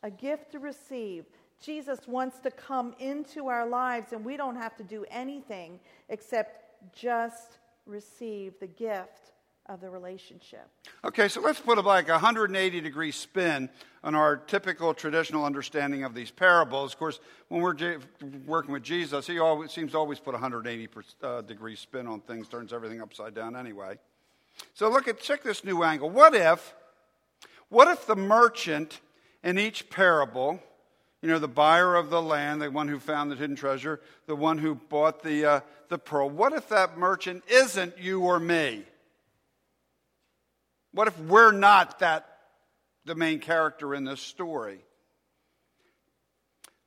a 0.04 0.12
gift 0.12 0.52
to 0.52 0.60
receive. 0.60 1.26
Jesus 1.62 2.08
wants 2.08 2.40
to 2.40 2.52
come 2.52 2.94
into 3.00 3.48
our 3.48 3.68
lives, 3.68 4.14
and 4.14 4.24
we 4.24 4.38
don't 4.38 4.56
have 4.56 4.76
to 4.78 4.84
do 4.84 5.06
anything 5.10 5.80
except 6.10 6.94
just 6.94 7.58
receive 7.86 8.54
the 8.60 8.68
gift 8.68 9.32
of 9.68 9.82
the 9.82 9.90
relationship. 9.90 10.68
Okay, 11.04 11.28
so 11.28 11.42
let's 11.42 11.60
put 11.60 11.78
a, 11.78 11.82
like 11.82 12.08
a 12.08 12.14
180 12.14 12.82
degree 12.82 13.12
spin 13.12 13.70
on 14.04 14.14
our 14.14 14.38
typical 14.38 14.94
traditional 14.94 15.44
understanding 15.44 16.04
of 16.04 16.14
these 16.14 16.32
parables. 16.32 16.94
Of 16.94 17.00
course, 17.00 17.20
when 17.48 17.62
we're 17.62 18.00
working 18.46 18.72
with 18.72 18.84
Jesus, 18.84 19.26
he 19.26 19.40
always 19.40 19.72
seems 19.72 19.94
to 19.94 19.98
always 19.98 20.20
put 20.20 20.32
a 20.32 20.38
180 20.38 20.90
uh, 21.24 21.42
degree 21.42 21.76
spin 21.76 22.08
on 22.08 22.22
things, 22.22 22.48
turns 22.48 22.74
everything 22.74 23.02
upside 23.02 23.34
down 23.34 23.56
anyway. 23.56 23.98
So 24.74 24.90
look 24.90 25.08
at 25.08 25.20
check 25.20 25.44
this 25.44 25.64
new 25.64 25.84
angle. 25.84 26.10
What 26.10 26.36
if 26.36 26.76
what 27.70 27.88
if 27.88 28.06
the 28.06 28.16
merchant 28.16 29.02
in 29.44 29.58
each 29.58 29.90
parable 29.90 30.62
you 31.26 31.32
know, 31.32 31.40
the 31.40 31.48
buyer 31.48 31.96
of 31.96 32.12
the 32.12 32.22
land, 32.22 32.62
the 32.62 32.70
one 32.70 32.88
who 32.88 33.00
found 33.00 33.32
the 33.32 33.36
hidden 33.36 33.56
treasure, 33.56 34.00
the 34.28 34.36
one 34.36 34.60
who 34.60 34.76
bought 34.76 35.24
the, 35.24 35.44
uh, 35.44 35.60
the 35.90 35.98
pearl. 35.98 36.30
What 36.30 36.54
if 36.54 36.70
that 36.70 37.00
merchant 37.00 37.44
isn't 37.48 37.98
you 37.98 38.22
or 38.22 38.40
me? 38.40 38.84
What 40.96 41.10
if 41.10 41.20
we're 41.20 41.52
not 41.52 42.00
that, 42.00 42.26
the 43.04 43.16
main 43.16 43.40
character 43.40 43.94
in 43.94 44.06
this 44.06 44.22
story? 44.22 44.80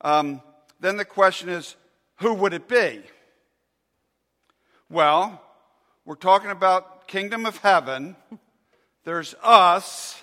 Um, 0.01 0.41
then 0.81 0.97
the 0.97 1.05
question 1.05 1.51
is, 1.51 1.77
who 2.17 2.33
would 2.33 2.55
it 2.55 2.69
be? 2.69 3.03
Well, 4.89 5.43
we're 6.07 6.15
talking 6.15 6.51
about 6.51 7.07
kingdom 7.07 7.45
of 7.45 7.59
heaven. 7.59 8.17
There's 9.05 9.35
us. 9.43 10.23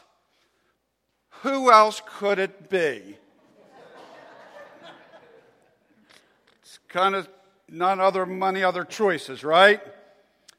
Who 1.44 1.72
else 1.72 2.02
could 2.18 2.40
it 2.40 2.72
be? 2.72 3.18
It's 6.64 6.80
kind 6.88 7.14
of 7.14 7.30
not 7.70 8.00
other 8.00 8.26
money, 8.26 8.64
other 8.64 8.84
choices, 8.84 9.44
right? 9.44 9.80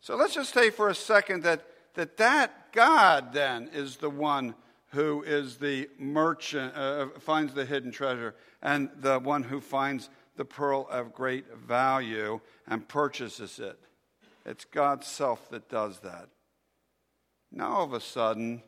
So 0.01 0.15
let's 0.15 0.35
just 0.35 0.55
say 0.55 0.71
for 0.71 0.89
a 0.89 0.95
second 0.95 1.43
that 1.43 1.67
that, 1.97 2.17
that 2.19 2.73
God 2.73 3.33
then 3.33 3.69
is 3.73 3.97
the 3.97 4.11
one 4.11 4.55
who 4.91 5.23
is 5.23 5.57
the 5.57 5.89
merchant, 5.99 6.75
uh, 6.77 7.09
finds 7.19 7.53
the 7.53 7.65
hidden 7.65 7.91
treasure, 7.91 8.35
and 8.63 8.89
the 9.01 9.19
one 9.19 9.43
who 9.43 9.61
finds 9.61 10.09
the 10.37 10.45
pearl 10.45 10.87
of 10.91 11.13
great 11.13 11.55
value 11.57 12.41
and 12.69 12.87
purchases 12.87 13.59
it. 13.59 13.79
It's 14.45 14.65
God's 14.65 15.07
self 15.07 15.51
that 15.51 15.69
does 15.69 15.99
that. 16.01 16.29
Now, 17.51 17.73
all 17.73 17.85
of 17.85 17.93
a 17.93 18.01
sudden, 18.01 18.63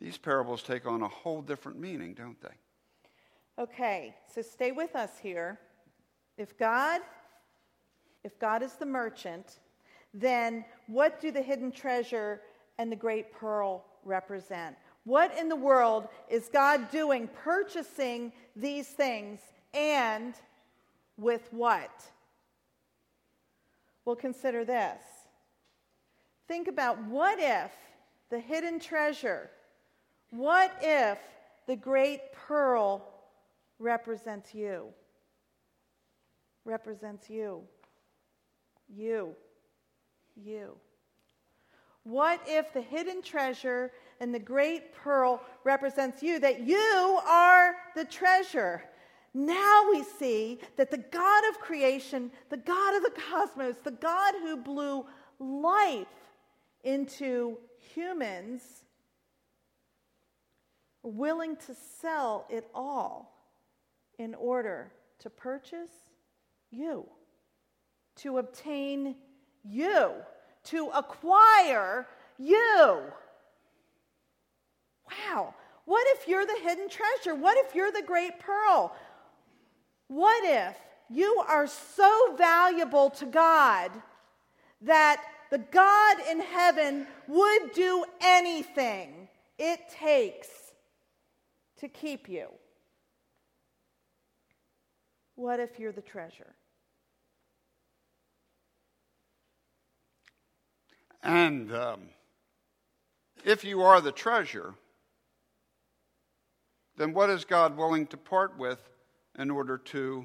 these 0.00 0.18
parables 0.18 0.62
take 0.62 0.86
on 0.86 1.02
a 1.02 1.08
whole 1.08 1.42
different 1.42 1.78
meaning, 1.78 2.14
don't 2.14 2.40
they? 2.40 3.62
Okay, 3.62 4.14
so 4.34 4.42
stay 4.42 4.72
with 4.72 4.94
us 4.96 5.10
here. 5.22 5.58
If 6.36 6.58
God, 6.58 7.00
if 8.24 8.38
God 8.38 8.62
is 8.62 8.74
the 8.74 8.86
merchant, 8.86 9.60
then 10.20 10.64
what 10.86 11.20
do 11.20 11.30
the 11.30 11.42
hidden 11.42 11.70
treasure 11.70 12.40
and 12.78 12.90
the 12.90 12.96
great 12.96 13.32
pearl 13.32 13.84
represent? 14.04 14.76
What 15.04 15.36
in 15.38 15.48
the 15.48 15.56
world 15.56 16.08
is 16.28 16.48
God 16.52 16.90
doing 16.90 17.28
purchasing 17.28 18.32
these 18.56 18.88
things 18.88 19.40
and 19.74 20.34
with 21.16 21.48
what? 21.52 21.90
Well, 24.04 24.16
consider 24.16 24.64
this. 24.64 25.02
Think 26.48 26.68
about 26.68 27.02
what 27.04 27.38
if 27.40 27.72
the 28.30 28.38
hidden 28.38 28.80
treasure, 28.80 29.50
what 30.30 30.72
if 30.80 31.18
the 31.66 31.76
great 31.76 32.32
pearl 32.32 33.06
represents 33.78 34.54
you? 34.54 34.92
represents 36.66 37.30
you. 37.30 37.62
You. 38.94 39.34
You. 40.36 40.76
What 42.04 42.40
if 42.46 42.72
the 42.72 42.80
hidden 42.80 43.20
treasure 43.20 43.90
and 44.20 44.32
the 44.32 44.38
great 44.38 44.94
pearl 44.94 45.42
represents 45.64 46.22
you, 46.22 46.38
that 46.38 46.60
you 46.60 47.20
are 47.26 47.74
the 47.96 48.04
treasure? 48.04 48.84
Now 49.34 49.90
we 49.90 50.02
see 50.02 50.60
that 50.76 50.90
the 50.90 50.98
God 50.98 51.48
of 51.50 51.58
creation, 51.58 52.30
the 52.48 52.56
God 52.56 52.96
of 52.96 53.02
the 53.02 53.20
cosmos, 53.28 53.76
the 53.82 53.90
God 53.90 54.34
who 54.40 54.56
blew 54.56 55.04
life 55.38 56.06
into 56.84 57.58
humans, 57.94 58.62
willing 61.02 61.56
to 61.56 61.74
sell 61.74 62.46
it 62.48 62.68
all 62.74 63.36
in 64.18 64.34
order 64.34 64.92
to 65.18 65.28
purchase 65.28 65.90
you, 66.70 67.04
to 68.16 68.38
obtain 68.38 69.16
you, 69.68 70.12
to 70.64 70.90
acquire 70.94 72.06
you. 72.38 73.00
Wow. 75.10 75.54
What 75.84 76.06
if 76.16 76.26
you're 76.26 76.46
the 76.46 76.58
hidden 76.62 76.88
treasure? 76.88 77.34
What 77.34 77.56
if 77.58 77.74
you're 77.74 77.92
the 77.92 78.02
great 78.02 78.40
pearl? 78.40 78.94
What 80.08 80.44
if 80.44 80.76
you 81.08 81.42
are 81.48 81.66
so 81.66 82.34
valuable 82.36 83.10
to 83.10 83.26
God 83.26 83.90
that 84.82 85.22
the 85.50 85.58
God 85.58 86.16
in 86.28 86.40
heaven 86.40 87.06
would 87.28 87.72
do 87.72 88.04
anything 88.20 89.28
it 89.58 89.80
takes 89.88 90.48
to 91.78 91.88
keep 91.88 92.28
you? 92.28 92.48
What 95.36 95.60
if 95.60 95.78
you're 95.78 95.92
the 95.92 96.02
treasure? 96.02 96.54
And 101.26 101.74
um, 101.74 102.02
if 103.44 103.64
you 103.64 103.82
are 103.82 104.00
the 104.00 104.12
treasure, 104.12 104.74
then 106.96 107.12
what 107.12 107.30
is 107.30 107.44
God 107.44 107.76
willing 107.76 108.06
to 108.06 108.16
part 108.16 108.56
with 108.56 108.78
in 109.36 109.50
order 109.50 109.76
to 109.76 110.24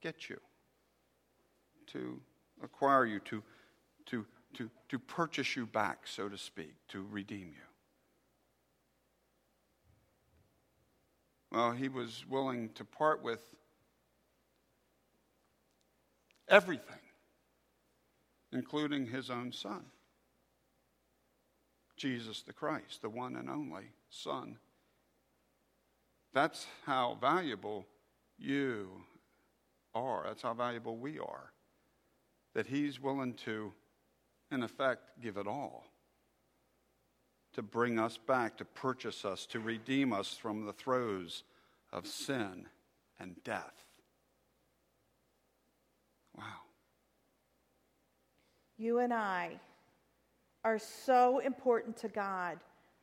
get 0.00 0.30
you, 0.30 0.40
to 1.88 2.18
acquire 2.62 3.04
you, 3.04 3.20
to, 3.20 3.42
to, 4.06 4.24
to, 4.54 4.70
to 4.88 4.98
purchase 4.98 5.56
you 5.56 5.66
back, 5.66 6.06
so 6.06 6.30
to 6.30 6.38
speak, 6.38 6.72
to 6.88 7.06
redeem 7.10 7.48
you? 7.48 7.68
Well, 11.52 11.72
he 11.72 11.90
was 11.90 12.24
willing 12.30 12.70
to 12.76 12.84
part 12.86 13.22
with 13.22 13.42
everything, 16.48 16.96
including 18.54 19.06
his 19.08 19.28
own 19.28 19.52
son. 19.52 19.84
Jesus 21.96 22.42
the 22.42 22.52
Christ, 22.52 23.02
the 23.02 23.08
one 23.08 23.36
and 23.36 23.48
only 23.48 23.84
Son. 24.10 24.58
That's 26.32 26.66
how 26.84 27.16
valuable 27.20 27.86
you 28.38 28.88
are. 29.94 30.24
That's 30.26 30.42
how 30.42 30.54
valuable 30.54 30.96
we 30.96 31.18
are. 31.18 31.52
That 32.54 32.66
He's 32.66 33.00
willing 33.00 33.34
to, 33.44 33.72
in 34.50 34.62
effect, 34.62 35.02
give 35.22 35.36
it 35.36 35.46
all 35.46 35.84
to 37.54 37.62
bring 37.62 37.98
us 37.98 38.18
back, 38.18 38.56
to 38.58 38.64
purchase 38.64 39.24
us, 39.24 39.46
to 39.46 39.60
redeem 39.60 40.12
us 40.12 40.36
from 40.36 40.66
the 40.66 40.72
throes 40.72 41.44
of 41.92 42.06
sin 42.06 42.66
and 43.18 43.36
death. 43.44 43.84
Wow. 46.36 46.44
You 48.76 48.98
and 48.98 49.14
I 49.14 49.60
are 50.64 50.78
so 50.78 51.40
important 51.40 51.96
to 51.98 52.08
God, 52.08 52.58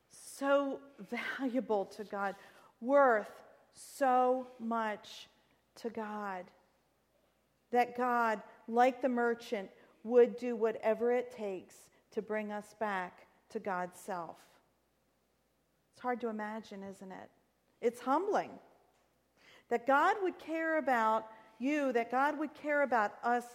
so 0.09 0.79
valuable 1.09 1.85
to 1.85 2.03
God, 2.03 2.35
worth 2.79 3.41
so 3.73 4.47
much 4.59 5.27
to 5.75 5.89
God. 5.89 6.45
That 7.71 7.95
God, 7.95 8.41
like 8.67 9.01
the 9.01 9.09
merchant, 9.09 9.69
would 10.03 10.35
do 10.37 10.55
whatever 10.55 11.11
it 11.11 11.31
takes 11.31 11.75
to 12.11 12.21
bring 12.21 12.51
us 12.51 12.75
back 12.79 13.27
to 13.49 13.59
God's 13.59 13.99
self. 13.99 14.37
It's 15.93 16.01
hard 16.01 16.19
to 16.21 16.29
imagine, 16.29 16.83
isn't 16.83 17.11
it? 17.11 17.29
It's 17.81 18.01
humbling 18.01 18.51
that 19.69 19.87
God 19.87 20.17
would 20.21 20.37
care 20.37 20.77
about 20.77 21.27
you, 21.59 21.93
that 21.93 22.11
God 22.11 22.37
would 22.37 22.53
care 22.53 22.83
about 22.83 23.13
us 23.23 23.45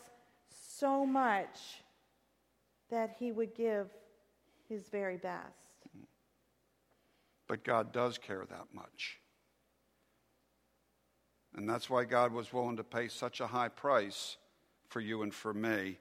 so 0.49 1.05
much 1.05 1.83
that 2.91 3.17
he 3.19 3.33
would 3.33 3.55
give 3.55 3.89
his 4.69 4.89
very 4.89 5.17
best. 5.17 5.77
But 7.49 7.65
God 7.65 7.93
does 7.93 8.19
care 8.19 8.45
that 8.49 8.67
much. 8.73 9.19
And 11.55 11.69
that's 11.69 11.89
why 11.89 12.05
God 12.05 12.33
was 12.33 12.53
willing 12.53 12.77
to 12.77 12.85
pay 12.85 13.09
such 13.09 13.41
a 13.41 13.47
high 13.47 13.69
price 13.69 14.37
for 14.89 15.01
you 15.01 15.23
and 15.23 15.33
for 15.33 15.55
me 15.55 15.99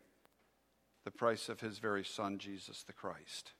the 1.06 1.12
price 1.12 1.50
of 1.50 1.62
his 1.62 1.78
very 1.78 2.04
son, 2.04 2.40
Jesus 2.40 2.84
the 2.84 2.94
Christ. 2.94 3.54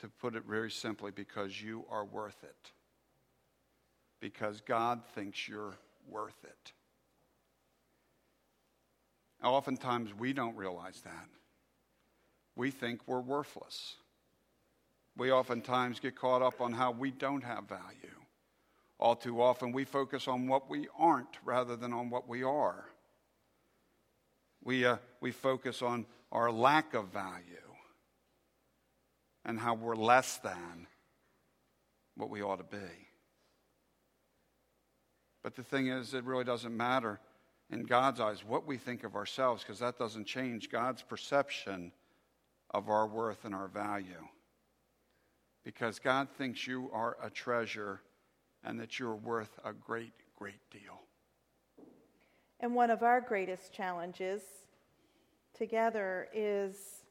To 0.00 0.08
put 0.08 0.36
it 0.36 0.44
very 0.48 0.70
simply, 0.70 1.10
because 1.10 1.60
you 1.60 1.84
are 1.90 2.04
worth 2.04 2.44
it. 2.44 2.72
Because 4.20 4.60
God 4.60 5.00
thinks 5.14 5.48
you're 5.48 5.76
worth 6.08 6.44
it. 6.44 6.72
Oftentimes, 9.42 10.12
we 10.14 10.32
don't 10.32 10.56
realize 10.56 11.00
that. 11.02 11.28
We 12.56 12.70
think 12.70 13.00
we're 13.06 13.20
worthless. 13.20 13.94
We 15.16 15.30
oftentimes 15.30 16.00
get 16.00 16.16
caught 16.16 16.42
up 16.42 16.60
on 16.60 16.72
how 16.72 16.90
we 16.90 17.10
don't 17.10 17.44
have 17.44 17.64
value. 17.68 18.14
All 18.98 19.14
too 19.14 19.40
often, 19.40 19.72
we 19.72 19.84
focus 19.84 20.26
on 20.26 20.48
what 20.48 20.68
we 20.68 20.88
aren't 20.98 21.38
rather 21.44 21.76
than 21.76 21.92
on 21.92 22.10
what 22.10 22.28
we 22.28 22.42
are. 22.42 22.84
We, 24.64 24.84
uh, 24.84 24.96
we 25.20 25.30
focus 25.30 25.82
on 25.82 26.06
our 26.32 26.50
lack 26.50 26.94
of 26.94 27.08
value 27.08 27.42
and 29.44 29.58
how 29.58 29.74
we're 29.74 29.96
less 29.96 30.38
than 30.38 30.88
what 32.16 32.28
we 32.28 32.42
ought 32.42 32.56
to 32.56 32.76
be. 32.76 33.08
But 35.44 35.54
the 35.54 35.62
thing 35.62 35.86
is, 35.86 36.12
it 36.12 36.24
really 36.24 36.44
doesn't 36.44 36.76
matter 36.76 37.20
in 37.70 37.84
God's 37.84 38.20
eyes 38.20 38.44
what 38.44 38.66
we 38.66 38.78
think 38.78 39.04
of 39.04 39.14
ourselves 39.14 39.62
because 39.62 39.78
that 39.80 39.98
doesn't 39.98 40.26
change 40.26 40.70
God's 40.70 41.02
perception 41.02 41.92
of 42.70 42.88
our 42.88 43.06
worth 43.06 43.44
and 43.44 43.54
our 43.54 43.68
value. 43.68 44.26
Because 45.64 45.98
God 45.98 46.28
thinks 46.38 46.66
you 46.66 46.90
are 46.92 47.16
a 47.22 47.30
treasure 47.30 48.00
and 48.64 48.80
that 48.80 48.98
you're 48.98 49.14
worth 49.14 49.58
a 49.64 49.72
great, 49.72 50.12
great 50.36 50.60
deal. 50.70 51.00
And 52.60 52.74
one 52.74 52.90
of 52.90 53.02
our 53.02 53.20
greatest 53.20 53.72
challenges 53.72 54.42
together 55.56 56.28
is, 56.34 57.04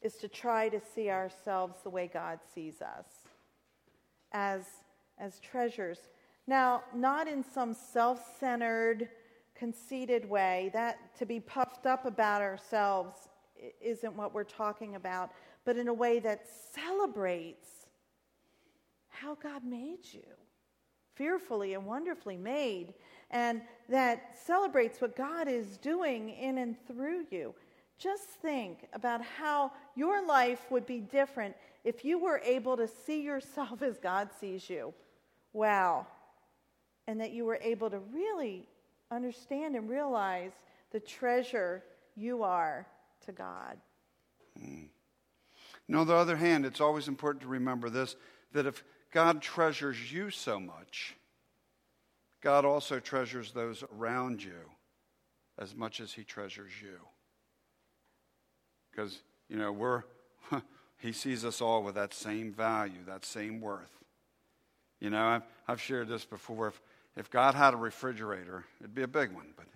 is 0.00 0.14
to 0.16 0.28
try 0.28 0.68
to 0.68 0.80
see 0.94 1.10
ourselves 1.10 1.76
the 1.82 1.90
way 1.90 2.10
God 2.12 2.38
sees 2.54 2.80
us 2.80 3.06
as, 4.32 4.62
as 5.18 5.40
treasures. 5.40 5.98
Now, 6.46 6.82
not 6.94 7.28
in 7.28 7.44
some 7.44 7.74
self 7.74 8.38
centered, 8.38 9.08
conceited 9.58 10.28
way, 10.28 10.70
that 10.72 11.16
to 11.18 11.26
be 11.26 11.40
puffed 11.40 11.86
up 11.86 12.06
about 12.06 12.40
ourselves 12.40 13.28
isn't 13.80 14.14
what 14.14 14.32
we're 14.32 14.44
talking 14.44 14.94
about, 14.94 15.32
but 15.64 15.76
in 15.76 15.88
a 15.88 15.94
way 15.94 16.20
that 16.20 16.46
celebrates 16.74 17.86
how 19.08 19.34
God 19.34 19.64
made 19.64 20.04
you, 20.12 20.22
fearfully 21.14 21.74
and 21.74 21.84
wonderfully 21.84 22.36
made, 22.36 22.94
and 23.30 23.60
that 23.88 24.38
celebrates 24.46 25.00
what 25.00 25.16
God 25.16 25.48
is 25.48 25.76
doing 25.78 26.30
in 26.30 26.58
and 26.58 26.76
through 26.86 27.26
you. 27.30 27.54
Just 27.98 28.24
think 28.40 28.86
about 28.92 29.20
how 29.22 29.72
your 29.96 30.24
life 30.24 30.70
would 30.70 30.86
be 30.86 31.00
different 31.00 31.56
if 31.82 32.04
you 32.04 32.18
were 32.18 32.40
able 32.44 32.76
to 32.76 32.86
see 32.86 33.22
yourself 33.22 33.82
as 33.82 33.98
God 33.98 34.28
sees 34.40 34.70
you. 34.70 34.94
Wow. 35.52 36.06
And 37.08 37.20
that 37.20 37.32
you 37.32 37.44
were 37.44 37.58
able 37.60 37.90
to 37.90 37.98
really 37.98 38.68
understand 39.10 39.76
and 39.76 39.88
realize 39.88 40.52
the 40.90 41.00
treasure 41.00 41.82
you 42.16 42.42
are 42.42 42.86
to 43.26 43.32
God. 43.32 43.78
Mm. 44.60 44.88
on 45.94 46.06
the 46.06 46.14
other 46.14 46.36
hand, 46.36 46.66
it's 46.66 46.80
always 46.80 47.08
important 47.08 47.42
to 47.42 47.48
remember 47.48 47.90
this 47.90 48.16
that 48.52 48.66
if 48.66 48.82
God 49.12 49.42
treasures 49.42 50.12
you 50.12 50.30
so 50.30 50.58
much, 50.58 51.14
God 52.40 52.64
also 52.64 53.00
treasures 53.00 53.52
those 53.52 53.84
around 53.96 54.42
you 54.42 54.70
as 55.58 55.74
much 55.74 56.00
as 56.00 56.12
he 56.12 56.24
treasures 56.24 56.72
you. 56.80 56.98
Because, 58.90 59.22
you 59.48 59.56
know, 59.56 59.72
we're, 59.72 60.04
he 60.98 61.12
sees 61.12 61.44
us 61.44 61.60
all 61.60 61.82
with 61.82 61.96
that 61.96 62.14
same 62.14 62.52
value, 62.52 63.04
that 63.06 63.24
same 63.24 63.60
worth. 63.60 64.02
You 65.00 65.10
know, 65.10 65.24
I've, 65.24 65.42
I've 65.66 65.80
shared 65.80 66.08
this 66.08 66.24
before. 66.24 66.68
If, 66.68 66.80
if 67.18 67.30
God 67.30 67.54
had 67.56 67.74
a 67.74 67.76
refrigerator, 67.76 68.64
it'd 68.80 68.94
be 68.94 69.02
a 69.02 69.08
big 69.08 69.32
one, 69.32 69.52
but 69.56 69.66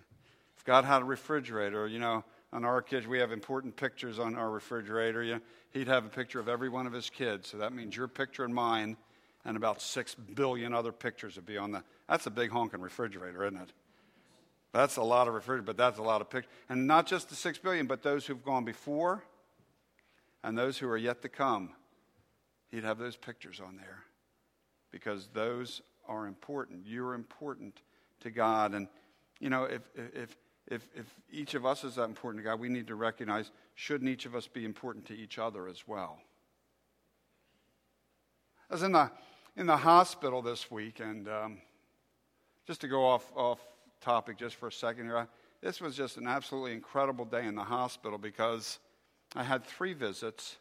if 0.57 0.63
God 0.63 0.85
had 0.85 1.01
a 1.01 1.05
refrigerator, 1.05 1.85
you 1.87 1.99
know, 1.99 2.23
on 2.53 2.63
our 2.63 2.81
kids, 2.81 3.05
we 3.05 3.19
have 3.19 3.33
important 3.33 3.75
pictures 3.75 4.17
on 4.17 4.35
our 4.35 4.49
refrigerator. 4.49 5.21
You 5.23 5.35
know, 5.35 5.41
he'd 5.71 5.87
have 5.89 6.05
a 6.05 6.09
picture 6.09 6.39
of 6.39 6.47
every 6.47 6.69
one 6.69 6.87
of 6.87 6.93
his 6.93 7.09
kids. 7.09 7.49
So 7.49 7.57
that 7.57 7.73
means 7.73 7.97
your 7.97 8.07
picture 8.07 8.45
and 8.45 8.55
mine, 8.55 8.95
and 9.43 9.57
about 9.57 9.81
six 9.81 10.15
billion 10.15 10.73
other 10.73 10.93
pictures 10.93 11.35
would 11.35 11.45
be 11.45 11.57
on 11.57 11.71
the. 11.71 11.83
That's 12.07 12.27
a 12.27 12.31
big 12.31 12.49
honking 12.51 12.79
refrigerator, 12.79 13.43
isn't 13.43 13.59
it? 13.59 13.73
That's 14.71 14.95
a 14.95 15.03
lot 15.03 15.27
of 15.27 15.33
refrigerator, 15.33 15.63
but 15.63 15.77
that's 15.77 15.99
a 15.99 16.03
lot 16.03 16.21
of 16.21 16.29
pictures. 16.29 16.51
And 16.69 16.87
not 16.87 17.07
just 17.07 17.27
the 17.27 17.35
six 17.35 17.57
billion, 17.57 17.87
but 17.87 18.03
those 18.03 18.25
who've 18.25 18.43
gone 18.43 18.63
before 18.63 19.23
and 20.43 20.57
those 20.57 20.77
who 20.77 20.87
are 20.87 20.97
yet 20.97 21.21
to 21.23 21.29
come. 21.29 21.71
He'd 22.71 22.85
have 22.85 22.99
those 22.99 23.17
pictures 23.17 23.59
on 23.59 23.75
there 23.75 24.03
because 24.91 25.27
those 25.33 25.81
are 26.07 26.27
important. 26.27 26.81
You're 26.85 27.13
important 27.13 27.81
to 28.21 28.31
God. 28.31 28.73
And, 28.73 28.87
you 29.39 29.49
know, 29.49 29.63
if, 29.65 29.81
if, 29.95 30.35
if, 30.67 30.87
if 30.95 31.05
each 31.31 31.53
of 31.53 31.65
us 31.65 31.83
is 31.83 31.95
that 31.95 32.05
important 32.05 32.43
to 32.43 32.49
God, 32.49 32.59
we 32.59 32.69
need 32.69 32.87
to 32.87 32.95
recognize 32.95 33.51
shouldn't 33.75 34.09
each 34.09 34.25
of 34.25 34.35
us 34.35 34.47
be 34.47 34.65
important 34.65 35.05
to 35.07 35.13
each 35.13 35.37
other 35.37 35.67
as 35.67 35.87
well? 35.87 36.19
I 38.69 38.73
was 38.73 38.83
in 38.83 38.91
the, 38.91 39.11
in 39.55 39.67
the 39.67 39.77
hospital 39.77 40.41
this 40.41 40.71
week, 40.71 40.99
and 40.99 41.27
um, 41.27 41.57
just 42.65 42.81
to 42.81 42.87
go 42.87 43.05
off, 43.05 43.31
off 43.35 43.59
topic 44.01 44.37
just 44.37 44.55
for 44.55 44.67
a 44.67 44.71
second 44.71 45.05
here, 45.05 45.17
I, 45.17 45.25
this 45.61 45.79
was 45.79 45.95
just 45.95 46.17
an 46.17 46.27
absolutely 46.27 46.73
incredible 46.73 47.25
day 47.25 47.45
in 47.45 47.55
the 47.55 47.63
hospital 47.63 48.17
because 48.17 48.79
I 49.35 49.43
had 49.43 49.63
three 49.63 49.93
visits. 49.93 50.57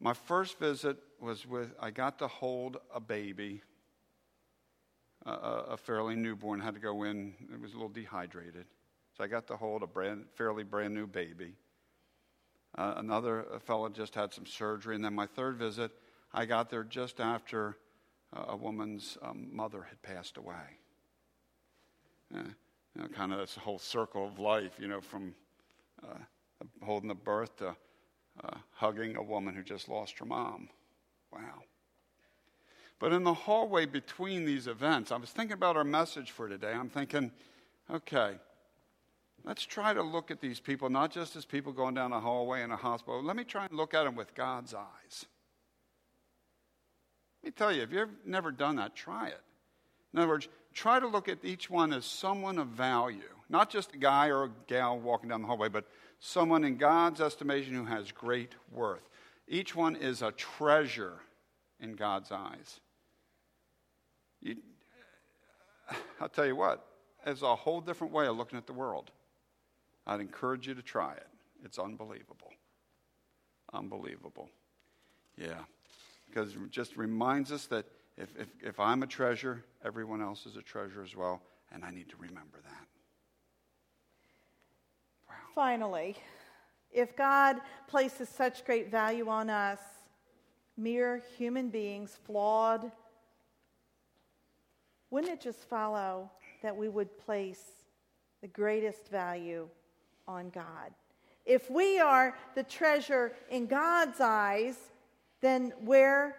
My 0.00 0.12
first 0.12 0.58
visit 0.58 0.96
was 1.20 1.46
with, 1.46 1.72
I 1.80 1.90
got 1.90 2.18
to 2.18 2.28
hold 2.28 2.78
a 2.94 3.00
baby 3.00 3.62
a, 5.26 5.30
a 5.70 5.76
fairly 5.76 6.14
newborn, 6.14 6.60
had 6.60 6.74
to 6.74 6.80
go 6.80 7.02
in, 7.02 7.34
it 7.52 7.60
was 7.60 7.72
a 7.72 7.74
little 7.74 7.88
dehydrated. 7.88 8.66
So 9.16 9.24
I 9.24 9.26
got 9.26 9.46
to 9.48 9.56
hold 9.56 9.82
a 9.82 9.86
brand, 9.86 10.26
fairly 10.34 10.62
brand 10.62 10.94
new 10.94 11.06
baby. 11.06 11.54
Uh, 12.76 12.94
another 12.96 13.46
fellow 13.64 13.88
just 13.88 14.14
had 14.14 14.32
some 14.32 14.46
surgery. 14.46 14.94
And 14.94 15.04
then 15.04 15.14
my 15.14 15.26
third 15.26 15.56
visit, 15.56 15.90
I 16.32 16.44
got 16.44 16.70
there 16.70 16.84
just 16.84 17.20
after 17.20 17.76
uh, 18.34 18.44
a 18.48 18.56
woman's 18.56 19.16
um, 19.22 19.48
mother 19.50 19.82
had 19.82 20.00
passed 20.02 20.36
away. 20.36 20.78
Uh, 22.34 22.42
you 22.94 23.02
know, 23.02 23.08
kind 23.08 23.32
of 23.32 23.38
this 23.38 23.56
whole 23.56 23.78
circle 23.78 24.26
of 24.26 24.38
life, 24.38 24.72
you 24.78 24.88
know, 24.88 25.00
from 25.00 25.34
uh, 26.04 26.18
holding 26.82 27.08
the 27.08 27.14
birth 27.14 27.56
to 27.56 27.74
uh, 28.42 28.56
hugging 28.74 29.16
a 29.16 29.22
woman 29.22 29.54
who 29.54 29.62
just 29.62 29.88
lost 29.88 30.18
her 30.18 30.24
mom. 30.24 30.68
Wow. 31.32 31.62
But 32.98 33.12
in 33.12 33.24
the 33.24 33.34
hallway 33.34 33.86
between 33.86 34.44
these 34.44 34.66
events, 34.66 35.12
I 35.12 35.16
was 35.16 35.30
thinking 35.30 35.54
about 35.54 35.76
our 35.76 35.84
message 35.84 36.30
for 36.30 36.48
today. 36.48 36.72
I'm 36.72 36.88
thinking, 36.88 37.30
okay, 37.90 38.36
let's 39.44 39.64
try 39.64 39.92
to 39.92 40.02
look 40.02 40.30
at 40.30 40.40
these 40.40 40.60
people 40.60 40.88
not 40.88 41.10
just 41.10 41.36
as 41.36 41.44
people 41.44 41.72
going 41.72 41.94
down 41.94 42.12
a 42.12 42.20
hallway 42.20 42.62
in 42.62 42.70
a 42.70 42.76
hospital. 42.76 43.22
Let 43.22 43.36
me 43.36 43.44
try 43.44 43.66
and 43.66 43.74
look 43.74 43.92
at 43.92 44.04
them 44.04 44.16
with 44.16 44.34
God's 44.34 44.72
eyes. 44.72 45.26
Let 47.42 47.48
me 47.48 47.50
tell 47.52 47.72
you, 47.72 47.82
if 47.82 47.92
you've 47.92 48.08
never 48.24 48.50
done 48.50 48.76
that, 48.76 48.96
try 48.96 49.28
it. 49.28 49.40
In 50.12 50.20
other 50.20 50.28
words, 50.28 50.48
try 50.72 50.98
to 50.98 51.06
look 51.06 51.28
at 51.28 51.44
each 51.44 51.68
one 51.68 51.92
as 51.92 52.06
someone 52.06 52.58
of 52.58 52.68
value, 52.68 53.28
not 53.50 53.68
just 53.68 53.94
a 53.94 53.98
guy 53.98 54.28
or 54.28 54.44
a 54.44 54.50
gal 54.66 54.98
walking 54.98 55.28
down 55.28 55.42
the 55.42 55.46
hallway, 55.46 55.68
but 55.68 55.84
someone 56.20 56.64
in 56.64 56.76
God's 56.76 57.20
estimation 57.20 57.74
who 57.74 57.84
has 57.84 58.12
great 58.12 58.54
worth. 58.72 59.08
Each 59.48 59.74
one 59.74 59.96
is 59.96 60.22
a 60.22 60.32
treasure 60.32 61.20
in 61.80 61.94
God's 61.94 62.32
eyes. 62.32 62.80
You, 64.40 64.56
I'll 66.20 66.28
tell 66.28 66.46
you 66.46 66.56
what, 66.56 66.84
it's 67.24 67.42
a 67.42 67.54
whole 67.54 67.80
different 67.80 68.12
way 68.12 68.26
of 68.26 68.36
looking 68.36 68.58
at 68.58 68.66
the 68.66 68.72
world. 68.72 69.10
I'd 70.06 70.20
encourage 70.20 70.68
you 70.68 70.74
to 70.74 70.82
try 70.82 71.12
it. 71.12 71.26
It's 71.64 71.78
unbelievable. 71.78 72.52
Unbelievable. 73.72 74.48
Yeah. 75.36 75.60
Because 76.28 76.54
it 76.54 76.70
just 76.70 76.96
reminds 76.96 77.50
us 77.52 77.66
that 77.66 77.86
if, 78.16 78.28
if, 78.38 78.48
if 78.62 78.80
I'm 78.80 79.02
a 79.02 79.06
treasure, 79.06 79.64
everyone 79.84 80.22
else 80.22 80.46
is 80.46 80.56
a 80.56 80.62
treasure 80.62 81.02
as 81.02 81.14
well, 81.14 81.42
and 81.72 81.84
I 81.84 81.90
need 81.90 82.08
to 82.10 82.16
remember 82.18 82.58
that. 82.64 82.86
Finally, 85.56 86.14
if 86.92 87.16
God 87.16 87.56
places 87.88 88.28
such 88.28 88.62
great 88.66 88.90
value 88.90 89.26
on 89.30 89.48
us, 89.48 89.78
mere 90.76 91.22
human 91.38 91.70
beings, 91.70 92.18
flawed, 92.26 92.92
wouldn't 95.08 95.32
it 95.32 95.40
just 95.40 95.60
follow 95.60 96.30
that 96.62 96.76
we 96.76 96.90
would 96.90 97.18
place 97.18 97.62
the 98.42 98.48
greatest 98.48 99.08
value 99.08 99.66
on 100.28 100.50
God? 100.50 100.92
If 101.46 101.70
we 101.70 102.00
are 102.00 102.36
the 102.54 102.62
treasure 102.62 103.32
in 103.48 103.66
God's 103.66 104.20
eyes, 104.20 104.76
then 105.40 105.72
where 105.80 106.36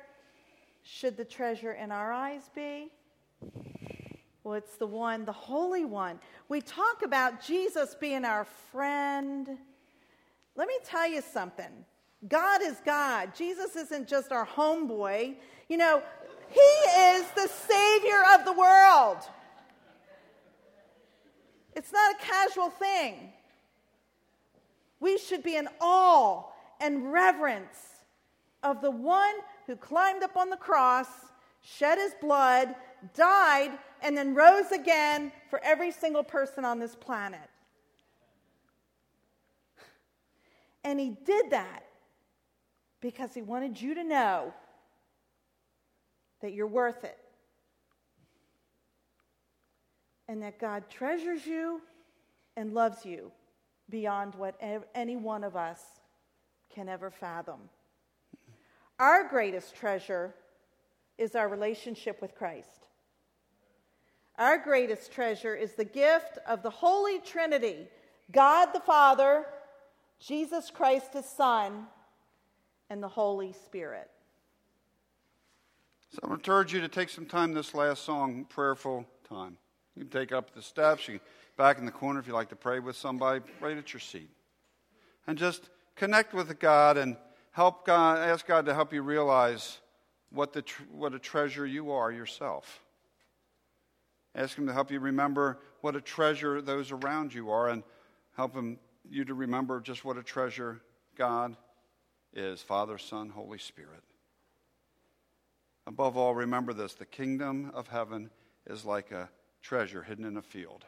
should 0.84 1.18
the 1.18 1.26
treasure 1.26 1.74
in 1.74 1.92
our 1.92 2.14
eyes 2.14 2.52
be? 2.54 2.92
Well, 4.48 4.56
it's 4.56 4.78
the 4.78 4.88
one, 4.88 5.26
the 5.26 5.34
Holy 5.34 5.84
One. 5.84 6.22
We 6.48 6.62
talk 6.62 7.02
about 7.04 7.44
Jesus 7.44 7.98
being 8.00 8.24
our 8.24 8.46
friend. 8.72 9.46
Let 10.56 10.70
me 10.70 10.76
tell 10.86 11.06
you 11.06 11.22
something. 11.22 11.68
God 12.30 12.62
is 12.62 12.78
God. 12.86 13.36
Jesus 13.36 13.76
isn't 13.76 14.08
just 14.08 14.32
our 14.32 14.48
homeboy. 14.48 15.36
You 15.68 15.76
know, 15.76 16.02
He 16.48 16.62
is 16.62 17.26
the 17.36 17.50
Savior 17.50 18.24
of 18.36 18.46
the 18.46 18.54
world. 18.54 19.18
It's 21.76 21.92
not 21.92 22.16
a 22.16 22.18
casual 22.24 22.70
thing. 22.70 23.34
We 25.02 25.18
should 25.18 25.44
be 25.44 25.58
in 25.58 25.68
awe 25.82 26.44
and 26.80 27.12
reverence 27.12 27.98
of 28.64 28.80
the 28.82 28.92
one 28.92 29.36
who 29.66 29.76
climbed 29.76 30.24
up 30.24 30.38
on 30.38 30.50
the 30.50 30.56
cross, 30.56 31.10
shed 31.62 31.98
his 31.98 32.14
blood, 32.22 32.74
died, 33.14 33.72
and 34.02 34.18
then 34.18 34.34
rose 34.34 34.72
again 34.72 35.32
for 35.50 35.60
every 35.64 35.92
single 35.92 36.24
person 36.24 36.66
on 36.66 36.80
this 36.80 36.96
planet. 36.96 37.50
And 40.84 41.00
he 41.00 41.18
did 41.26 41.52
that 41.52 41.84
because 43.02 43.34
he 43.34 43.42
wanted 43.42 43.82
you 43.82 43.94
to 43.96 44.04
know 44.04 44.54
that 46.42 46.54
you're 46.54 46.68
worth 46.68 47.04
it. 47.04 47.18
And 50.30 50.42
that 50.44 50.60
God 50.60 50.90
treasures 50.90 51.46
you 51.46 51.82
and 52.56 52.74
loves 52.74 53.06
you 53.06 53.32
beyond 53.90 54.36
what 54.36 54.60
any 54.94 55.16
one 55.16 55.44
of 55.44 55.56
us 55.56 55.82
can 56.74 56.90
ever 56.90 57.10
fathom. 57.10 57.60
Our 59.00 59.28
greatest 59.28 59.76
treasure 59.76 60.34
is 61.18 61.36
our 61.36 61.48
relationship 61.48 62.22
with 62.22 62.36
Christ. 62.36 62.87
Our 64.38 64.58
greatest 64.58 65.12
treasure 65.12 65.56
is 65.56 65.74
the 65.74 65.86
gift 65.86 66.38
of 66.48 66.62
the 66.64 66.70
Holy 66.70 67.20
Trinity 67.20 67.88
God 68.32 68.74
the 68.74 68.82
Father, 68.82 69.46
Jesus 70.20 70.70
Christ, 70.70 71.14
his 71.14 71.26
Son, 71.26 71.88
and 72.90 73.02
the 73.02 73.08
Holy 73.08 73.54
Spirit. 73.54 74.10
So 76.12 76.20
I'm 76.24 76.30
going 76.30 76.40
to 76.40 76.44
encourage 76.44 76.74
you 76.74 76.82
to 76.82 76.90
take 76.90 77.10
some 77.10 77.26
time 77.26 77.54
this 77.54 77.74
last 77.74 78.04
song, 78.04 78.46
prayerful 78.50 79.06
time. 79.30 79.58
You 79.96 80.04
can 80.04 80.12
take 80.12 80.34
up 80.34 80.54
the 80.54 80.62
steps, 80.62 81.08
you 81.08 81.20
can 81.20 81.28
back 81.58 81.80
in 81.80 81.86
the 81.86 81.92
corner 81.92 82.20
if 82.20 82.28
you 82.28 82.34
like 82.34 82.50
to 82.50 82.56
pray 82.56 82.80
with 82.80 82.96
somebody, 82.96 83.42
right 83.60 83.78
at 83.78 83.92
your 83.92 84.00
seat. 84.00 84.30
And 85.26 85.38
just 85.38 85.70
connect 85.96 86.34
with 86.34 86.58
God 86.60 86.98
and 86.98 87.18
help 87.52 87.86
God, 87.86 88.20
ask 88.20 88.46
God 88.46 88.66
to 88.68 88.74
help 88.74 88.94
you 88.94 89.02
realize 89.02 89.80
what, 90.30 90.54
the, 90.54 90.64
what 90.92 91.14
a 91.14 91.20
treasure 91.20 91.66
you 91.66 91.92
are 91.92 92.12
yourself. 92.12 92.84
Ask 94.38 94.58
Him 94.58 94.68
to 94.68 94.74
help 94.74 94.92
you 94.92 95.00
remember 95.00 95.58
what 95.82 95.96
a 95.96 96.02
treasure 96.02 96.62
those 96.62 96.92
around 96.92 97.34
you 97.34 97.50
are 97.50 97.70
and 97.70 97.84
help 98.36 98.56
him, 98.56 98.78
you 99.10 99.26
to 99.26 99.34
remember 99.34 99.82
just 99.82 100.06
what 100.06 100.18
a 100.18 100.24
treasure 100.24 100.80
God 101.18 101.58
is 102.34 102.62
Father, 102.62 102.98
Son, 103.00 103.30
Holy 103.30 103.58
Spirit. 103.58 104.04
Above 105.88 106.18
all, 106.18 106.36
remember 106.36 106.72
this 106.72 106.94
the 106.94 107.06
kingdom 107.06 107.72
of 107.74 107.88
heaven 107.88 108.30
is 108.68 108.86
like 108.86 109.12
a 109.12 109.30
treasure 109.62 110.04
hidden 110.04 110.26
in 110.26 110.38
a 110.38 110.42
field, 110.42 110.86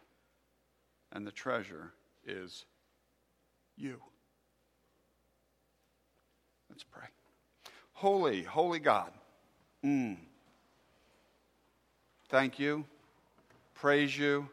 and 1.12 1.26
the 1.26 1.32
treasure 1.32 1.94
is 2.26 2.66
you. 3.76 4.00
Let's 6.70 6.84
pray. 6.84 7.08
Holy, 7.94 8.44
holy 8.44 8.80
God. 8.80 9.12
Mm. 9.84 10.18
Thank 12.30 12.60
you. 12.60 12.86
Praise 13.80 14.18
you. 14.18 14.50